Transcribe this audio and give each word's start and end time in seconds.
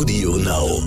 Audio 0.00 0.36
Now. 0.38 0.80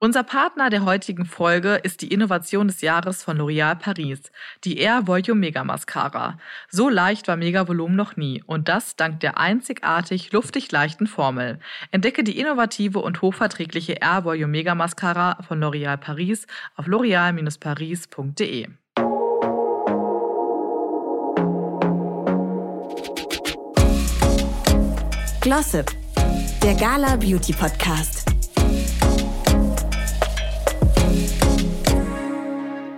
Unser 0.00 0.24
Partner 0.24 0.68
der 0.68 0.84
heutigen 0.84 1.26
Folge 1.26 1.76
ist 1.84 2.02
die 2.02 2.12
Innovation 2.12 2.66
des 2.66 2.80
Jahres 2.80 3.22
von 3.22 3.38
L'Oréal 3.38 3.76
Paris, 3.76 4.32
die 4.64 4.78
Air 4.78 5.06
Volume 5.06 5.38
Mega 5.38 5.62
Mascara. 5.62 6.36
So 6.68 6.88
leicht 6.88 7.28
war 7.28 7.36
Mega 7.36 7.68
Volumen 7.68 7.94
noch 7.94 8.16
nie 8.16 8.42
und 8.44 8.66
das 8.66 8.96
dank 8.96 9.20
der 9.20 9.38
einzigartig 9.38 10.32
luftig 10.32 10.72
leichten 10.72 11.06
Formel. 11.06 11.60
Entdecke 11.92 12.24
die 12.24 12.36
innovative 12.40 12.98
und 12.98 13.22
hochverträgliche 13.22 13.92
Air 14.00 14.24
Volume 14.24 14.48
Mega 14.48 14.74
Mascara 14.74 15.40
von 15.46 15.62
L'Oréal 15.62 15.96
Paris 15.96 16.48
auf 16.74 16.88
l'oreal-paris.de. 16.88 18.66
Glossip, 25.42 25.92
der 26.66 26.74
Gala 26.74 27.14
Beauty 27.14 27.52
Podcast. 27.52 28.28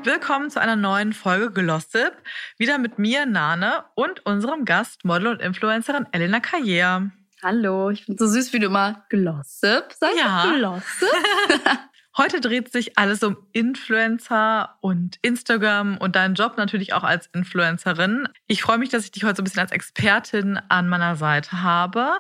Willkommen 0.05 0.49
zu 0.49 0.59
einer 0.59 0.75
neuen 0.75 1.13
Folge 1.13 1.51
Glossip. 1.51 2.13
Wieder 2.57 2.79
mit 2.79 2.99
mir, 2.99 3.27
Nane, 3.27 3.85
und 3.95 4.25
unserem 4.25 4.65
Gast, 4.65 5.05
Model 5.05 5.27
und 5.27 5.43
Influencerin 5.43 6.07
Elena 6.13 6.39
Carrière. 6.39 7.11
Hallo, 7.43 7.91
ich 7.91 8.07
finde 8.07 8.25
so 8.25 8.33
süß, 8.33 8.55
wie 8.55 8.61
du 8.61 8.69
immer 8.69 9.05
Glossip 9.11 9.93
sagst. 9.93 10.19
Ja. 10.19 10.51
Glossip. 10.57 11.09
Heute 12.17 12.41
dreht 12.41 12.73
sich 12.73 12.97
alles 12.97 13.23
um 13.23 13.37
Influencer 13.53 14.79
und 14.81 15.19
Instagram 15.21 15.99
und 15.99 16.17
deinen 16.17 16.37
Job 16.37 16.57
natürlich 16.57 16.95
auch 16.95 17.05
als 17.05 17.27
Influencerin. 17.35 18.31
Ich 18.47 18.63
freue 18.63 18.79
mich, 18.79 18.89
dass 18.89 19.05
ich 19.05 19.11
dich 19.11 19.25
heute 19.25 19.37
so 19.37 19.43
ein 19.43 19.45
bisschen 19.45 19.61
als 19.61 19.73
Expertin 19.73 20.59
an 20.71 20.89
meiner 20.89 21.17
Seite 21.17 21.63
habe. 21.63 22.15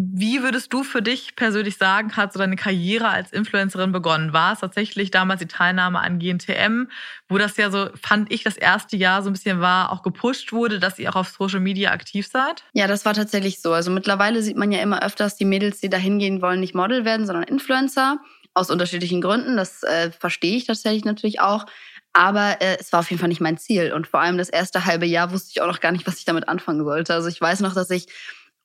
Wie 0.00 0.44
würdest 0.44 0.72
du 0.72 0.84
für 0.84 1.02
dich 1.02 1.34
persönlich 1.34 1.76
sagen, 1.76 2.16
hat 2.16 2.32
so 2.32 2.38
deine 2.38 2.54
Karriere 2.54 3.08
als 3.08 3.32
Influencerin 3.32 3.90
begonnen? 3.90 4.32
War 4.32 4.52
es 4.52 4.60
tatsächlich 4.60 5.10
damals 5.10 5.40
die 5.40 5.48
Teilnahme 5.48 5.98
an 5.98 6.20
GNTM, 6.20 6.84
wo 7.28 7.36
das 7.36 7.56
ja 7.56 7.68
so, 7.68 7.88
fand 8.00 8.30
ich, 8.30 8.44
das 8.44 8.56
erste 8.56 8.96
Jahr 8.96 9.24
so 9.24 9.30
ein 9.30 9.32
bisschen 9.32 9.60
war, 9.60 9.90
auch 9.90 10.04
gepusht 10.04 10.52
wurde, 10.52 10.78
dass 10.78 11.00
ihr 11.00 11.10
auch 11.10 11.16
auf 11.16 11.30
Social 11.30 11.58
Media 11.58 11.90
aktiv 11.90 12.28
seid? 12.28 12.62
Ja, 12.74 12.86
das 12.86 13.04
war 13.04 13.14
tatsächlich 13.14 13.60
so. 13.60 13.72
Also 13.72 13.90
mittlerweile 13.90 14.40
sieht 14.40 14.56
man 14.56 14.70
ja 14.70 14.80
immer 14.80 15.02
öfters 15.02 15.34
die 15.34 15.44
Mädels, 15.44 15.80
die 15.80 15.88
da 15.88 15.96
hingehen 15.96 16.42
wollen, 16.42 16.60
nicht 16.60 16.76
Model 16.76 17.04
werden, 17.04 17.26
sondern 17.26 17.42
Influencer 17.42 18.18
aus 18.54 18.70
unterschiedlichen 18.70 19.20
Gründen. 19.20 19.56
Das 19.56 19.82
äh, 19.82 20.12
verstehe 20.12 20.56
ich 20.56 20.66
tatsächlich 20.66 21.06
natürlich 21.06 21.40
auch. 21.40 21.66
Aber 22.12 22.60
äh, 22.60 22.76
es 22.78 22.92
war 22.92 23.00
auf 23.00 23.10
jeden 23.10 23.18
Fall 23.18 23.28
nicht 23.28 23.40
mein 23.40 23.58
Ziel. 23.58 23.92
Und 23.92 24.06
vor 24.06 24.20
allem 24.20 24.38
das 24.38 24.48
erste 24.48 24.84
halbe 24.84 25.06
Jahr 25.06 25.32
wusste 25.32 25.50
ich 25.50 25.60
auch 25.60 25.66
noch 25.66 25.80
gar 25.80 25.90
nicht, 25.90 26.06
was 26.06 26.18
ich 26.18 26.24
damit 26.24 26.48
anfangen 26.48 26.84
sollte. 26.84 27.14
Also 27.14 27.28
ich 27.28 27.40
weiß 27.40 27.60
noch, 27.60 27.74
dass 27.74 27.90
ich 27.90 28.06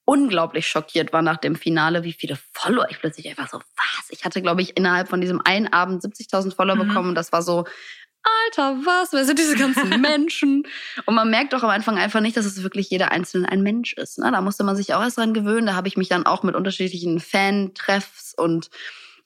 unglaublich 0.06 0.68
schockiert 0.68 1.14
war 1.14 1.22
nach 1.22 1.38
dem 1.38 1.56
Finale, 1.56 2.04
wie 2.04 2.14
viele 2.14 2.38
Follower 2.52 2.88
ich 2.90 3.00
plötzlich 3.00 3.30
einfach 3.30 3.50
so, 3.50 3.60
was? 3.60 4.10
Ich 4.10 4.26
hatte, 4.26 4.42
glaube 4.42 4.62
ich, 4.62 4.78
innerhalb 4.78 5.10
von 5.10 5.22
diesem 5.22 5.42
einen 5.44 5.68
Abend 5.72 6.04
70.000 6.04 6.56
Follower 6.56 6.76
mhm. 6.76 6.88
bekommen. 6.88 7.10
Und 7.10 7.16
das 7.16 7.32
war 7.32 7.42
so, 7.42 7.66
Alter, 8.24 8.78
was? 8.86 9.12
Wer 9.12 9.26
sind 9.26 9.40
diese 9.40 9.56
ganzen 9.56 9.90
Menschen? 10.02 10.64
Und 11.06 11.16
man 11.16 11.30
merkt 11.30 11.54
doch 11.54 11.64
am 11.64 11.70
Anfang 11.70 11.98
einfach 11.98 12.22
nicht, 12.22 12.38
dass 12.38 12.46
es 12.46 12.64
wirklich 12.64 12.90
jeder 12.90 13.12
Einzelne 13.12 13.50
ein 13.50 13.64
Mensch 13.64 13.94
ist. 13.94 14.18
Ne? 14.18 14.32
Da 14.32 14.42
musste 14.42 14.64
man 14.64 14.76
sich 14.76 14.94
auch 14.94 15.02
erst 15.02 15.18
dran 15.18 15.34
gewöhnen. 15.34 15.68
Da 15.68 15.76
habe 15.76 15.88
ich 15.88 15.98
mich 15.98 16.10
dann 16.10 16.26
auch 16.26 16.44
mit 16.44 16.56
unterschiedlichen 16.56 17.20
Fan-Treffs 17.20 18.34
und 18.38 18.70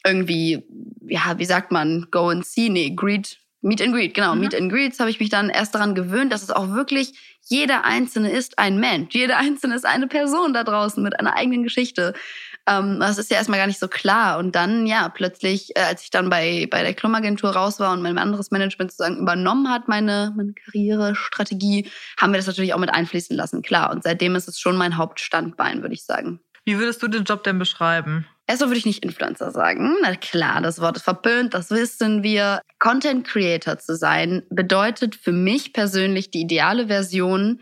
irgendwie, 0.05 0.65
ja, 1.07 1.37
wie 1.37 1.45
sagt 1.45 1.71
man, 1.71 2.07
go 2.11 2.29
and 2.29 2.45
see, 2.45 2.69
nee, 2.69 2.91
greet, 2.95 3.39
meet 3.61 3.81
and 3.81 3.93
greet, 3.93 4.13
genau, 4.13 4.35
mhm. 4.35 4.41
meet 4.41 4.55
and 4.55 4.71
greets 4.71 4.99
habe 4.99 5.09
ich 5.09 5.19
mich 5.19 5.29
dann 5.29 5.49
erst 5.49 5.75
daran 5.75 5.95
gewöhnt, 5.95 6.31
dass 6.31 6.43
es 6.43 6.51
auch 6.51 6.69
wirklich 6.69 7.13
jeder 7.49 7.85
Einzelne 7.85 8.29
ist 8.29 8.59
ein 8.59 8.77
Mensch. 8.79 9.15
Jeder 9.15 9.37
Einzelne 9.37 9.75
ist 9.75 9.85
eine 9.85 10.07
Person 10.07 10.53
da 10.53 10.63
draußen 10.63 11.01
mit 11.01 11.19
einer 11.19 11.35
eigenen 11.35 11.63
Geschichte. 11.63 12.13
Ähm, 12.67 12.99
das 12.99 13.17
ist 13.17 13.31
ja 13.31 13.37
erstmal 13.37 13.59
gar 13.59 13.67
nicht 13.67 13.79
so 13.79 13.87
klar. 13.87 14.37
Und 14.37 14.53
dann, 14.55 14.85
ja, 14.85 15.07
plötzlich, 15.07 15.75
äh, 15.75 15.81
als 15.81 16.03
ich 16.03 16.09
dann 16.09 16.29
bei, 16.29 16.67
bei 16.69 16.83
der 16.83 16.93
Klummagentur 16.93 17.51
raus 17.51 17.79
war 17.79 17.93
und 17.93 18.01
mein 18.01 18.17
anderes 18.17 18.51
Management 18.51 18.91
sozusagen 18.91 19.17
übernommen 19.17 19.69
hat, 19.69 19.87
meine, 19.87 20.33
meine 20.35 20.53
Karrierestrategie, 20.53 21.89
haben 22.19 22.33
wir 22.33 22.37
das 22.37 22.47
natürlich 22.47 22.73
auch 22.73 22.79
mit 22.79 22.93
einfließen 22.93 23.35
lassen, 23.35 23.61
klar. 23.61 23.91
Und 23.91 24.03
seitdem 24.03 24.35
ist 24.35 24.49
es 24.49 24.59
schon 24.59 24.75
mein 24.75 24.97
Hauptstandbein, 24.97 25.81
würde 25.81 25.95
ich 25.95 26.03
sagen. 26.03 26.41
Wie 26.65 26.77
würdest 26.77 27.01
du 27.01 27.07
den 27.07 27.23
Job 27.23 27.43
denn 27.43 27.59
beschreiben? 27.59 28.27
Erstmal 28.47 28.69
würde 28.69 28.79
ich 28.79 28.85
nicht 28.85 29.03
Influencer 29.03 29.51
sagen. 29.51 29.97
Na 30.01 30.15
klar, 30.15 30.61
das 30.61 30.79
Wort 30.79 30.97
ist 30.97 31.03
verpönt, 31.03 31.53
das 31.53 31.69
wissen 31.69 32.23
wir. 32.23 32.61
Content 32.79 33.27
Creator 33.27 33.77
zu 33.77 33.95
sein 33.95 34.43
bedeutet 34.49 35.15
für 35.15 35.33
mich 35.33 35.73
persönlich 35.73 36.31
die 36.31 36.41
ideale 36.41 36.87
Version 36.87 37.59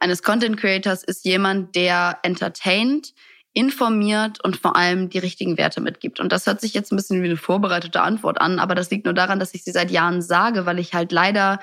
eines 0.00 0.22
Content 0.22 0.56
Creators 0.56 1.02
ist 1.02 1.24
jemand, 1.24 1.74
der 1.74 2.18
entertaint, 2.22 3.14
informiert 3.52 4.42
und 4.44 4.56
vor 4.56 4.76
allem 4.76 5.08
die 5.08 5.18
richtigen 5.18 5.58
Werte 5.58 5.80
mitgibt. 5.80 6.20
Und 6.20 6.30
das 6.30 6.46
hört 6.46 6.60
sich 6.60 6.74
jetzt 6.74 6.92
ein 6.92 6.96
bisschen 6.96 7.22
wie 7.22 7.26
eine 7.26 7.36
vorbereitete 7.36 8.00
Antwort 8.00 8.40
an, 8.40 8.60
aber 8.60 8.76
das 8.76 8.90
liegt 8.90 9.06
nur 9.06 9.14
daran, 9.14 9.40
dass 9.40 9.54
ich 9.54 9.64
sie 9.64 9.72
seit 9.72 9.90
Jahren 9.90 10.22
sage, 10.22 10.66
weil 10.66 10.78
ich 10.78 10.94
halt 10.94 11.10
leider, 11.10 11.58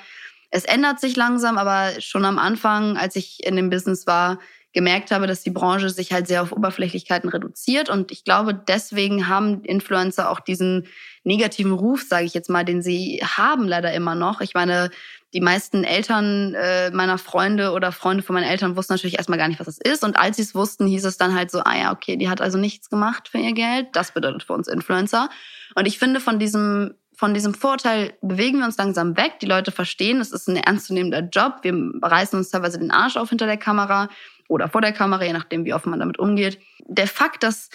es 0.49 0.65
ändert 0.65 0.99
sich 0.99 1.15
langsam, 1.15 1.57
aber 1.57 2.01
schon 2.01 2.25
am 2.25 2.37
Anfang, 2.37 2.97
als 2.97 3.15
ich 3.15 3.45
in 3.45 3.55
dem 3.55 3.69
Business 3.69 4.05
war, 4.07 4.39
gemerkt 4.75 5.09
habe, 5.11 5.25
dass 5.25 5.41
die 5.41 5.51
Branche 5.51 5.89
sich 5.89 6.11
halt 6.11 6.27
sehr 6.27 6.43
auf 6.43 6.51
Oberflächlichkeiten 6.51 7.29
reduziert. 7.29 7.89
Und 7.89 8.11
ich 8.11 8.25
glaube, 8.25 8.53
deswegen 8.53 9.29
haben 9.29 9.63
Influencer 9.63 10.29
auch 10.29 10.41
diesen 10.41 10.87
negativen 11.23 11.71
Ruf, 11.71 12.03
sage 12.07 12.25
ich 12.25 12.33
jetzt 12.33 12.49
mal, 12.49 12.65
den 12.65 12.81
sie 12.81 13.23
haben 13.23 13.67
leider 13.67 13.93
immer 13.93 14.15
noch. 14.15 14.41
Ich 14.41 14.53
meine, 14.53 14.91
die 15.33 15.39
meisten 15.39 15.85
Eltern 15.85 16.53
äh, 16.55 16.91
meiner 16.91 17.17
Freunde 17.17 17.71
oder 17.71 17.93
Freunde 17.93 18.21
von 18.21 18.33
meinen 18.33 18.49
Eltern 18.49 18.75
wussten 18.75 18.93
natürlich 18.93 19.17
erstmal 19.17 19.39
gar 19.39 19.47
nicht, 19.47 19.61
was 19.61 19.67
es 19.67 19.79
ist. 19.79 20.03
Und 20.03 20.17
als 20.17 20.35
sie 20.35 20.43
es 20.43 20.53
wussten, 20.53 20.87
hieß 20.87 21.05
es 21.05 21.17
dann 21.17 21.33
halt 21.33 21.51
so, 21.51 21.61
ah 21.61 21.77
ja, 21.77 21.93
okay, 21.93 22.17
die 22.17 22.29
hat 22.29 22.41
also 22.41 22.57
nichts 22.57 22.89
gemacht 22.89 23.29
für 23.29 23.37
ihr 23.37 23.53
Geld. 23.53 23.87
Das 23.93 24.11
bedeutet 24.11 24.43
für 24.43 24.53
uns 24.53 24.67
Influencer. 24.67 25.29
Und 25.73 25.87
ich 25.87 25.97
finde, 25.99 26.19
von 26.19 26.37
diesem 26.37 26.95
von 27.15 27.33
diesem 27.33 27.53
Vorteil 27.53 28.13
bewegen 28.21 28.59
wir 28.59 28.65
uns 28.65 28.77
langsam 28.77 29.15
weg. 29.17 29.39
Die 29.41 29.45
Leute 29.45 29.71
verstehen, 29.71 30.19
es 30.19 30.31
ist 30.31 30.47
ein 30.47 30.57
ernstzunehmender 30.57 31.21
Job. 31.21 31.59
Wir 31.61 31.73
reißen 32.01 32.37
uns 32.37 32.49
teilweise 32.49 32.79
den 32.79 32.91
Arsch 32.91 33.17
auf 33.17 33.29
hinter 33.29 33.45
der 33.45 33.57
Kamera 33.57 34.09
oder 34.47 34.69
vor 34.69 34.81
der 34.81 34.91
Kamera, 34.91 35.23
je 35.23 35.33
nachdem, 35.33 35.65
wie 35.65 35.73
offen 35.73 35.89
man 35.89 35.99
damit 35.99 36.19
umgeht. 36.19 36.59
Der 36.87 37.07
Fakt, 37.07 37.43
dass 37.43 37.69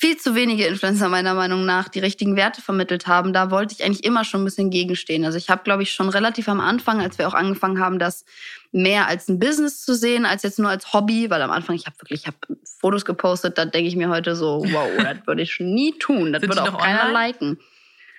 viel 0.00 0.16
zu 0.16 0.34
wenige 0.34 0.66
Influencer 0.66 1.08
meiner 1.08 1.34
Meinung 1.34 1.66
nach 1.66 1.88
die 1.88 1.98
richtigen 1.98 2.36
Werte 2.36 2.62
vermittelt 2.62 3.06
haben, 3.06 3.32
da 3.32 3.50
wollte 3.50 3.74
ich 3.74 3.84
eigentlich 3.84 4.04
immer 4.04 4.24
schon 4.24 4.42
ein 4.42 4.44
bisschen 4.44 4.70
gegenstehen. 4.70 5.24
Also 5.24 5.36
ich 5.36 5.50
habe, 5.50 5.62
glaube 5.62 5.82
ich, 5.82 5.92
schon 5.92 6.08
relativ 6.08 6.48
am 6.48 6.60
Anfang, 6.60 7.00
als 7.00 7.18
wir 7.18 7.28
auch 7.28 7.34
angefangen 7.34 7.80
haben, 7.80 7.98
das 7.98 8.24
mehr 8.72 9.08
als 9.08 9.28
ein 9.28 9.38
Business 9.38 9.84
zu 9.84 9.94
sehen, 9.94 10.24
als 10.24 10.42
jetzt 10.42 10.58
nur 10.58 10.70
als 10.70 10.92
Hobby, 10.92 11.28
weil 11.28 11.42
am 11.42 11.50
Anfang, 11.50 11.76
ich 11.76 11.86
habe 11.86 11.96
wirklich, 11.98 12.22
ich 12.22 12.26
habe 12.28 12.38
Fotos 12.78 13.04
gepostet, 13.04 13.58
da 13.58 13.64
denke 13.64 13.88
ich 13.88 13.96
mir 13.96 14.08
heute 14.08 14.36
so, 14.36 14.62
wow, 14.64 14.88
das 14.96 15.26
würde 15.26 15.42
ich 15.42 15.58
nie 15.60 15.98
tun, 15.98 16.32
das 16.32 16.42
würde 16.42 16.62
auch 16.62 16.78
keiner 16.78 17.06
online? 17.06 17.12
liken. 17.12 17.58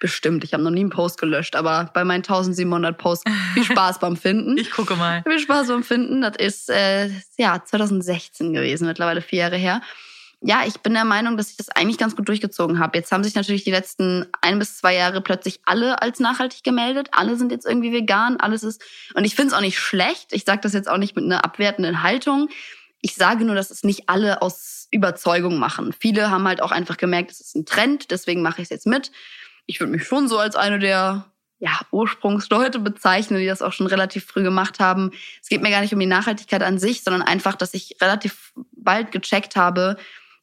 Bestimmt. 0.01 0.43
Ich 0.43 0.53
habe 0.53 0.63
noch 0.63 0.71
nie 0.71 0.79
einen 0.79 0.89
Post 0.89 1.19
gelöscht, 1.19 1.55
aber 1.55 1.91
bei 1.93 2.03
meinen 2.03 2.23
1700 2.23 2.97
Posts 2.97 3.23
viel 3.53 3.63
Spaß 3.63 3.99
beim 3.99 4.17
Finden. 4.17 4.57
Ich 4.61 4.71
gucke 4.71 4.95
mal. 4.95 5.21
Viel 5.21 5.37
Spaß 5.37 5.67
beim 5.67 5.83
Finden. 5.83 6.21
Das 6.21 6.37
ist 6.37 6.71
äh, 6.71 7.11
ja 7.37 7.63
2016 7.63 8.51
gewesen, 8.51 8.87
mittlerweile 8.87 9.21
vier 9.21 9.39
Jahre 9.39 9.57
her. 9.57 9.81
Ja, 10.41 10.63
ich 10.65 10.79
bin 10.79 10.93
der 10.93 11.05
Meinung, 11.05 11.37
dass 11.37 11.51
ich 11.51 11.57
das 11.57 11.69
eigentlich 11.69 11.99
ganz 11.99 12.15
gut 12.15 12.27
durchgezogen 12.27 12.79
habe. 12.79 12.97
Jetzt 12.97 13.11
haben 13.11 13.23
sich 13.23 13.35
natürlich 13.35 13.63
die 13.63 13.69
letzten 13.69 14.25
ein 14.41 14.57
bis 14.57 14.77
zwei 14.77 14.95
Jahre 14.95 15.21
plötzlich 15.21 15.59
alle 15.65 16.01
als 16.01 16.19
nachhaltig 16.19 16.63
gemeldet. 16.63 17.09
Alle 17.11 17.37
sind 17.37 17.51
jetzt 17.51 17.67
irgendwie 17.67 17.93
vegan. 17.93 18.37
Alles 18.39 18.63
ist 18.63 18.81
und 19.13 19.23
ich 19.23 19.35
finde 19.35 19.49
es 19.49 19.53
auch 19.53 19.61
nicht 19.61 19.77
schlecht. 19.77 20.33
Ich 20.33 20.45
sage 20.45 20.61
das 20.63 20.73
jetzt 20.73 20.89
auch 20.89 20.97
nicht 20.97 21.15
mit 21.15 21.25
einer 21.25 21.45
abwertenden 21.45 22.01
Haltung. 22.01 22.49
Ich 23.01 23.13
sage 23.13 23.45
nur, 23.45 23.53
dass 23.53 23.69
es 23.69 23.83
nicht 23.83 24.09
alle 24.09 24.41
aus 24.41 24.87
Überzeugung 24.89 25.59
machen. 25.59 25.93
Viele 25.97 26.31
haben 26.31 26.47
halt 26.47 26.63
auch 26.63 26.71
einfach 26.71 26.97
gemerkt, 26.97 27.29
es 27.29 27.39
ist 27.39 27.55
ein 27.55 27.65
Trend, 27.65 28.09
deswegen 28.09 28.41
mache 28.41 28.61
ich 28.61 28.65
es 28.65 28.69
jetzt 28.69 28.87
mit 28.87 29.11
ich 29.65 29.79
würde 29.79 29.91
mich 29.91 30.05
schon 30.05 30.27
so 30.27 30.37
als 30.37 30.55
eine 30.55 30.79
der 30.79 31.25
ja, 31.59 31.79
Ursprungsleute 31.91 32.79
bezeichnen, 32.79 33.39
die 33.39 33.45
das 33.45 33.61
auch 33.61 33.73
schon 33.73 33.87
relativ 33.87 34.25
früh 34.25 34.41
gemacht 34.41 34.79
haben. 34.79 35.11
Es 35.41 35.47
geht 35.47 35.61
mir 35.61 35.69
gar 35.69 35.81
nicht 35.81 35.93
um 35.93 35.99
die 35.99 36.07
Nachhaltigkeit 36.07 36.63
an 36.63 36.79
sich, 36.79 37.03
sondern 37.03 37.21
einfach, 37.21 37.55
dass 37.55 37.75
ich 37.75 37.97
relativ 38.01 38.53
bald 38.71 39.11
gecheckt 39.11 39.55
habe, 39.55 39.97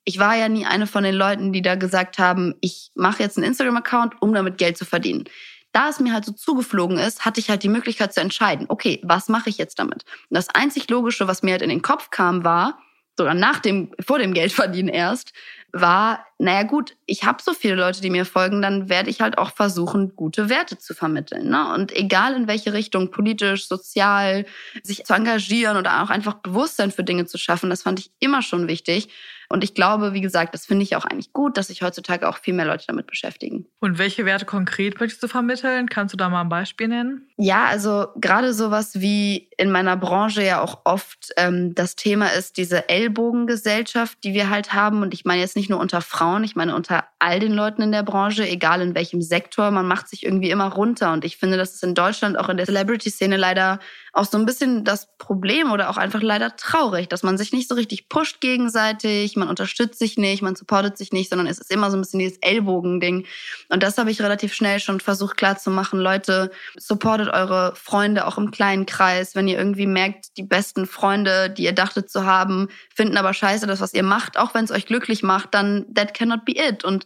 ich 0.08 0.18
war 0.18 0.34
ja 0.36 0.48
nie 0.48 0.64
eine 0.64 0.86
von 0.86 1.04
den 1.04 1.14
Leuten, 1.14 1.52
die 1.52 1.60
da 1.60 1.74
gesagt 1.74 2.18
haben, 2.18 2.54
ich 2.62 2.90
mache 2.94 3.22
jetzt 3.22 3.36
einen 3.36 3.46
Instagram-Account, 3.46 4.22
um 4.22 4.32
damit 4.32 4.56
Geld 4.56 4.78
zu 4.78 4.86
verdienen. 4.86 5.24
Da 5.72 5.90
es 5.90 6.00
mir 6.00 6.14
halt 6.14 6.24
so 6.24 6.32
zugeflogen 6.32 6.96
ist, 6.96 7.26
hatte 7.26 7.40
ich 7.40 7.50
halt 7.50 7.62
die 7.62 7.68
Möglichkeit 7.68 8.14
zu 8.14 8.22
entscheiden, 8.22 8.64
okay, 8.70 9.00
was 9.02 9.28
mache 9.28 9.50
ich 9.50 9.58
jetzt 9.58 9.78
damit? 9.78 10.04
Und 10.30 10.34
das 10.34 10.48
einzig 10.48 10.88
Logische, 10.88 11.28
was 11.28 11.42
mir 11.42 11.50
halt 11.50 11.60
in 11.60 11.68
den 11.68 11.82
Kopf 11.82 12.08
kam, 12.08 12.42
war, 12.42 12.78
sogar 13.18 13.34
nach 13.34 13.58
dem, 13.58 13.92
vor 14.00 14.18
dem 14.18 14.32
Geldverdienen 14.32 14.88
erst, 14.88 15.34
war, 15.72 16.24
naja 16.38 16.62
gut, 16.62 16.96
ich 17.04 17.24
habe 17.24 17.42
so 17.42 17.52
viele 17.52 17.74
Leute, 17.74 18.00
die 18.00 18.10
mir 18.10 18.24
folgen, 18.24 18.62
dann 18.62 18.88
werde 18.88 19.10
ich 19.10 19.20
halt 19.20 19.36
auch 19.38 19.52
versuchen, 19.52 20.16
gute 20.16 20.48
Werte 20.48 20.78
zu 20.78 20.94
vermitteln. 20.94 21.50
Ne? 21.50 21.72
Und 21.74 21.94
egal 21.94 22.34
in 22.34 22.46
welche 22.46 22.72
Richtung, 22.72 23.10
politisch, 23.10 23.68
sozial, 23.68 24.46
sich 24.82 25.04
zu 25.04 25.14
engagieren 25.14 25.76
oder 25.76 26.02
auch 26.02 26.10
einfach 26.10 26.34
Bewusstsein 26.34 26.90
für 26.90 27.04
Dinge 27.04 27.26
zu 27.26 27.38
schaffen, 27.38 27.70
das 27.70 27.82
fand 27.82 28.00
ich 28.00 28.10
immer 28.18 28.42
schon 28.42 28.66
wichtig. 28.68 29.08
Und 29.50 29.64
ich 29.64 29.74
glaube, 29.74 30.12
wie 30.12 30.20
gesagt, 30.20 30.52
das 30.52 30.66
finde 30.66 30.82
ich 30.82 30.94
auch 30.94 31.06
eigentlich 31.06 31.32
gut, 31.32 31.56
dass 31.56 31.68
sich 31.68 31.82
heutzutage 31.82 32.28
auch 32.28 32.36
viel 32.36 32.52
mehr 32.52 32.66
Leute 32.66 32.84
damit 32.86 33.06
beschäftigen. 33.06 33.66
Und 33.80 33.98
welche 33.98 34.26
Werte 34.26 34.44
konkret 34.44 35.00
möchtest 35.00 35.22
du 35.22 35.28
vermitteln? 35.28 35.88
Kannst 35.88 36.12
du 36.12 36.18
da 36.18 36.28
mal 36.28 36.42
ein 36.42 36.50
Beispiel 36.50 36.88
nennen? 36.88 37.26
Ja, 37.36 37.64
also 37.64 38.08
gerade 38.16 38.52
sowas 38.52 39.00
wie 39.00 39.48
in 39.56 39.70
meiner 39.70 39.96
Branche 39.96 40.42
ja 40.42 40.60
auch 40.60 40.80
oft 40.84 41.32
ähm, 41.36 41.74
das 41.74 41.96
Thema 41.96 42.26
ist, 42.26 42.58
diese 42.58 42.90
Ellbogengesellschaft, 42.90 44.18
die 44.22 44.34
wir 44.34 44.50
halt 44.50 44.74
haben. 44.74 45.00
Und 45.00 45.14
ich 45.14 45.24
meine 45.24 45.40
jetzt 45.40 45.56
nicht 45.56 45.70
nur 45.70 45.80
unter 45.80 46.02
Frauen, 46.02 46.44
ich 46.44 46.54
meine 46.54 46.76
unter 46.76 47.04
all 47.18 47.40
den 47.40 47.52
Leuten 47.52 47.80
in 47.80 47.92
der 47.92 48.02
Branche, 48.02 48.46
egal 48.46 48.82
in 48.82 48.94
welchem 48.94 49.22
Sektor, 49.22 49.70
man 49.70 49.88
macht 49.88 50.08
sich 50.08 50.26
irgendwie 50.26 50.50
immer 50.50 50.70
runter. 50.70 51.12
Und 51.12 51.24
ich 51.24 51.38
finde, 51.38 51.56
das 51.56 51.74
ist 51.74 51.84
in 51.84 51.94
Deutschland 51.94 52.38
auch 52.38 52.50
in 52.50 52.58
der 52.58 52.66
Celebrity-Szene 52.66 53.38
leider 53.38 53.78
auch 54.18 54.26
so 54.26 54.36
ein 54.36 54.46
bisschen 54.46 54.84
das 54.84 55.08
Problem 55.16 55.70
oder 55.70 55.88
auch 55.88 55.96
einfach 55.96 56.20
leider 56.20 56.56
traurig, 56.56 57.08
dass 57.08 57.22
man 57.22 57.38
sich 57.38 57.52
nicht 57.52 57.68
so 57.68 57.74
richtig 57.74 58.08
pusht 58.08 58.40
gegenseitig, 58.40 59.36
man 59.36 59.48
unterstützt 59.48 59.98
sich 59.98 60.18
nicht, 60.18 60.42
man 60.42 60.56
supportet 60.56 60.98
sich 60.98 61.12
nicht, 61.12 61.30
sondern 61.30 61.46
es 61.46 61.58
ist 61.58 61.70
immer 61.70 61.90
so 61.90 61.96
ein 61.96 62.00
bisschen 62.00 62.18
dieses 62.18 62.38
Ellbogending. 62.38 63.26
Und 63.68 63.82
das 63.82 63.96
habe 63.96 64.10
ich 64.10 64.20
relativ 64.20 64.52
schnell 64.52 64.80
schon 64.80 65.00
versucht 65.00 65.36
klarzumachen. 65.36 66.00
Leute, 66.00 66.50
supportet 66.76 67.28
eure 67.28 67.74
Freunde 67.76 68.26
auch 68.26 68.38
im 68.38 68.50
kleinen 68.50 68.86
Kreis. 68.86 69.34
Wenn 69.34 69.48
ihr 69.48 69.56
irgendwie 69.56 69.86
merkt, 69.86 70.36
die 70.36 70.42
besten 70.42 70.86
Freunde, 70.86 71.48
die 71.48 71.64
ihr 71.64 71.72
dachtet 71.72 72.10
zu 72.10 72.24
haben, 72.26 72.68
finden 72.94 73.16
aber 73.16 73.32
scheiße 73.32 73.66
das, 73.66 73.80
was 73.80 73.94
ihr 73.94 74.02
macht, 74.02 74.36
auch 74.36 74.52
wenn 74.54 74.64
es 74.64 74.72
euch 74.72 74.86
glücklich 74.86 75.22
macht, 75.22 75.54
dann 75.54 75.86
that 75.94 76.12
cannot 76.12 76.44
be 76.44 76.56
it. 76.56 76.84
Und 76.84 77.04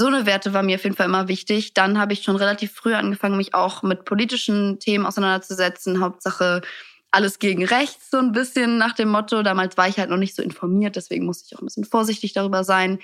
so 0.00 0.06
eine 0.06 0.24
Werte 0.24 0.54
war 0.54 0.62
mir 0.62 0.76
auf 0.76 0.84
jeden 0.84 0.96
Fall 0.96 1.06
immer 1.06 1.28
wichtig. 1.28 1.74
Dann 1.74 1.98
habe 1.98 2.14
ich 2.14 2.22
schon 2.22 2.36
relativ 2.36 2.72
früh 2.72 2.94
angefangen, 2.94 3.36
mich 3.36 3.54
auch 3.54 3.82
mit 3.82 4.06
politischen 4.06 4.78
Themen 4.78 5.04
auseinanderzusetzen. 5.04 6.00
Hauptsache 6.00 6.62
alles 7.10 7.38
gegen 7.38 7.66
rechts, 7.66 8.10
so 8.10 8.16
ein 8.16 8.32
bisschen 8.32 8.78
nach 8.78 8.94
dem 8.94 9.10
Motto. 9.10 9.42
Damals 9.42 9.76
war 9.76 9.88
ich 9.88 9.98
halt 9.98 10.08
noch 10.08 10.16
nicht 10.16 10.34
so 10.34 10.42
informiert, 10.42 10.96
deswegen 10.96 11.26
musste 11.26 11.44
ich 11.46 11.54
auch 11.54 11.60
ein 11.60 11.66
bisschen 11.66 11.84
vorsichtig 11.84 12.32
darüber 12.32 12.64
sein. 12.64 12.98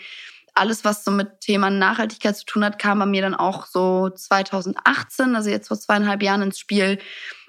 Alles, 0.56 0.84
was 0.84 1.04
so 1.04 1.10
mit 1.10 1.40
Thema 1.40 1.70
Nachhaltigkeit 1.70 2.36
zu 2.36 2.44
tun 2.44 2.64
hat, 2.64 2.78
kam 2.78 2.98
bei 2.98 3.06
mir 3.06 3.22
dann 3.22 3.34
auch 3.34 3.66
so 3.66 4.10
2018, 4.10 5.36
also 5.36 5.50
jetzt 5.50 5.68
vor 5.68 5.78
zweieinhalb 5.78 6.22
Jahren 6.22 6.42
ins 6.42 6.58
Spiel. 6.58 6.98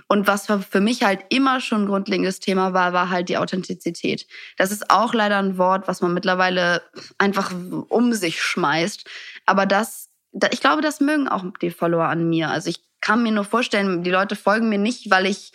Und 0.08 0.26
was 0.28 0.48
für 0.48 0.80
mich 0.80 1.04
halt 1.04 1.22
immer 1.30 1.60
schon 1.60 1.84
ein 1.84 1.88
grundlegendes 1.88 2.40
Thema 2.40 2.74
war, 2.74 2.94
war 2.94 3.10
halt 3.10 3.28
die 3.28 3.38
Authentizität. 3.38 4.26
Das 4.58 4.72
ist 4.72 4.90
auch 4.90 5.14
leider 5.14 5.38
ein 5.38 5.58
Wort, 5.58 5.88
was 5.88 6.02
man 6.02 6.14
mittlerweile 6.14 6.82
einfach 7.18 7.52
um 7.90 8.14
sich 8.14 8.42
schmeißt. 8.42 9.06
Aber 9.46 9.66
das, 9.66 10.10
ich 10.52 10.62
glaube, 10.62 10.82
das 10.82 11.02
mögen 11.02 11.28
auch 11.28 11.44
die 11.62 11.72
Follower 11.72 12.06
an 12.06 12.30
mir. 12.30 12.50
Also 12.50 12.70
ich 12.70 12.80
kann 13.02 13.22
mir 13.22 13.34
nur 13.34 13.44
vorstellen, 13.44 14.04
die 14.04 14.12
Leute 14.12 14.36
folgen 14.36 14.70
mir 14.70 14.78
nicht, 14.78 15.12
weil 15.12 15.26
ich 15.26 15.52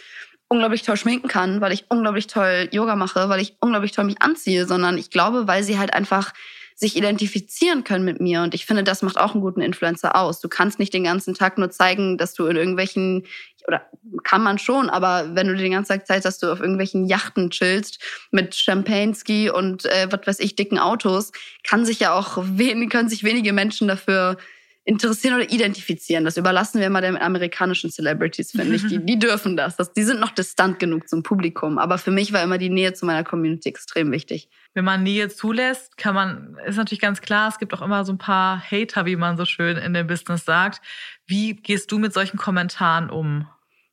unglaublich 0.49 0.83
toll 0.83 0.99
schminken 0.99 1.29
kann, 1.29 1.63
weil 1.63 1.73
ich 1.73 1.87
unglaublich 1.89 2.27
toll 2.27 2.69
Yoga 2.73 2.95
mache, 2.95 3.31
weil 3.31 3.41
ich 3.41 3.57
unglaublich 3.61 3.93
toll 3.93 4.05
mich 4.05 4.21
anziehe, 4.21 4.67
sondern 4.67 4.99
ich 4.99 5.11
glaube, 5.11 5.47
weil 5.49 5.63
sie 5.65 5.79
halt 5.79 5.95
einfach 5.95 6.35
sich 6.75 6.97
identifizieren 6.97 7.85
können 7.85 8.05
mit 8.05 8.21
mir. 8.21 8.43
Und 8.43 8.55
ich 8.55 8.67
finde, 8.67 8.85
das 8.85 9.03
macht 9.03 9.19
auch 9.19 9.33
einen 9.33 9.43
guten 9.43 9.61
Influencer 9.61 10.17
aus. 10.17 10.41
Du 10.41 10.49
kannst 10.49 10.79
nicht 10.79 10.95
den 10.95 11.05
ganzen 11.05 11.35
Tag 11.35 11.59
nur 11.59 11.71
zeigen, 11.71 12.19
dass 12.19 12.35
du 12.35 12.47
in 12.47 12.57
irgendwelchen, 12.57 13.25
oder 13.67 13.87
kann 14.25 14.43
man 14.43 14.59
schon, 14.59 14.91
aber 14.91 15.35
wenn 15.35 15.47
du 15.47 15.57
den 15.57 15.73
ganzen 15.73 15.93
Tag 15.93 16.07
zeigst, 16.07 16.25
dass 16.25 16.39
du 16.39 16.51
auf 16.51 16.61
irgendwelchen 16.61 17.07
Yachten 17.07 17.51
chillst 17.51 17.99
mit 18.31 18.55
Champagne-Ski 18.55 19.51
und 19.51 19.85
äh, 19.87 20.09
was 20.11 20.27
weiß 20.27 20.41
ich, 20.41 20.57
dicken 20.57 20.79
Autos, 20.79 21.33
kann 21.63 21.85
sich 21.85 22.01
ja 22.01 22.15
auch 22.15 22.39
wenig, 22.43 22.91
können 22.91 23.09
sich 23.09 23.25
wenige 23.25 23.53
Menschen 23.53 23.89
dafür 23.89 24.37
interessieren 24.85 25.35
oder 25.35 25.51
identifizieren. 25.51 26.25
Das 26.25 26.37
überlassen 26.37 26.81
wir 26.81 26.91
mal 26.91 27.03
den 27.03 27.17
amerikanischen 27.17 27.91
Celebrities, 27.91 28.51
finde 28.51 28.75
ich. 28.77 28.87
Die, 28.87 28.99
die 29.05 29.19
dürfen 29.19 29.57
das. 29.57 29.77
das. 29.77 29.93
Die 29.93 30.03
sind 30.03 30.19
noch 30.19 30.33
distant 30.33 30.79
genug 30.79 31.09
zum 31.09 31.23
Publikum. 31.23 31.79
Aber 31.79 31.99
für 31.99 32.11
mich 32.11 32.33
war 32.33 32.43
immer 32.43 32.59
die 32.59 32.71
Nähe 32.71 32.93
zu 32.93 33.07
meiner 33.07 33.23
Community 33.23 33.69
extrem 33.69 34.11
wichtig. 34.11 34.49
Wenn 34.75 34.85
man 34.85 35.03
Nähe 35.03 35.29
zulässt, 35.29 35.97
kann 35.97 36.15
man, 36.15 36.57
ist 36.67 36.77
natürlich 36.77 37.01
ganz 37.01 37.21
klar, 37.21 37.49
es 37.49 37.59
gibt 37.59 37.75
auch 37.75 37.83
immer 37.83 38.05
so 38.05 38.13
ein 38.13 38.19
paar 38.19 38.61
Hater, 38.61 39.07
wie 39.07 39.17
man 39.17 39.37
so 39.37 39.45
schön 39.45 39.77
in 39.77 39.95
dem 39.95 40.07
Business 40.07 40.45
sagt. 40.45 40.81
Wie 41.27 41.55
gehst 41.55 41.93
du 41.93 41.99
mit 41.99 42.13
solchen 42.13 42.37
Kommentaren 42.37 43.09
um? 43.09 43.47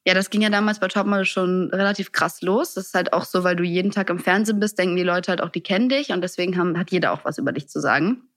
Ja, 0.06 0.16
das 0.16 0.32
ging 0.32 0.42
ja 0.42 0.50
damals 0.50 0.80
bei 0.80 0.88
Topmodel 0.88 1.26
schon 1.26 1.70
relativ 1.72 2.12
krass 2.14 2.42
los. 2.42 2.74
Das 2.74 2.88
ist 2.88 2.96
halt 2.96 3.14
auch 3.14 3.26
so, 3.26 3.44
weil 3.44 3.56
du 3.56 3.64
jeden 3.64 3.92
Tag 3.92 4.10
im 4.10 4.18
Fernsehen 4.18 4.60
bist, 4.60 4.80
denken 4.80 4.96
die 4.96 5.04
Leute 5.04 5.30
halt 5.30 5.42
auch, 5.42 5.50
die 5.50 5.62
kennen 5.62 5.90
dich 5.90 6.10
und 6.10 6.22
deswegen 6.22 6.58
haben, 6.58 6.80
hat 6.80 6.90
jeder 6.90 7.12
auch 7.12 7.26
was 7.26 7.38
über 7.38 7.52
dich 7.52 7.68
zu 7.68 7.80
sagen. 7.80 8.29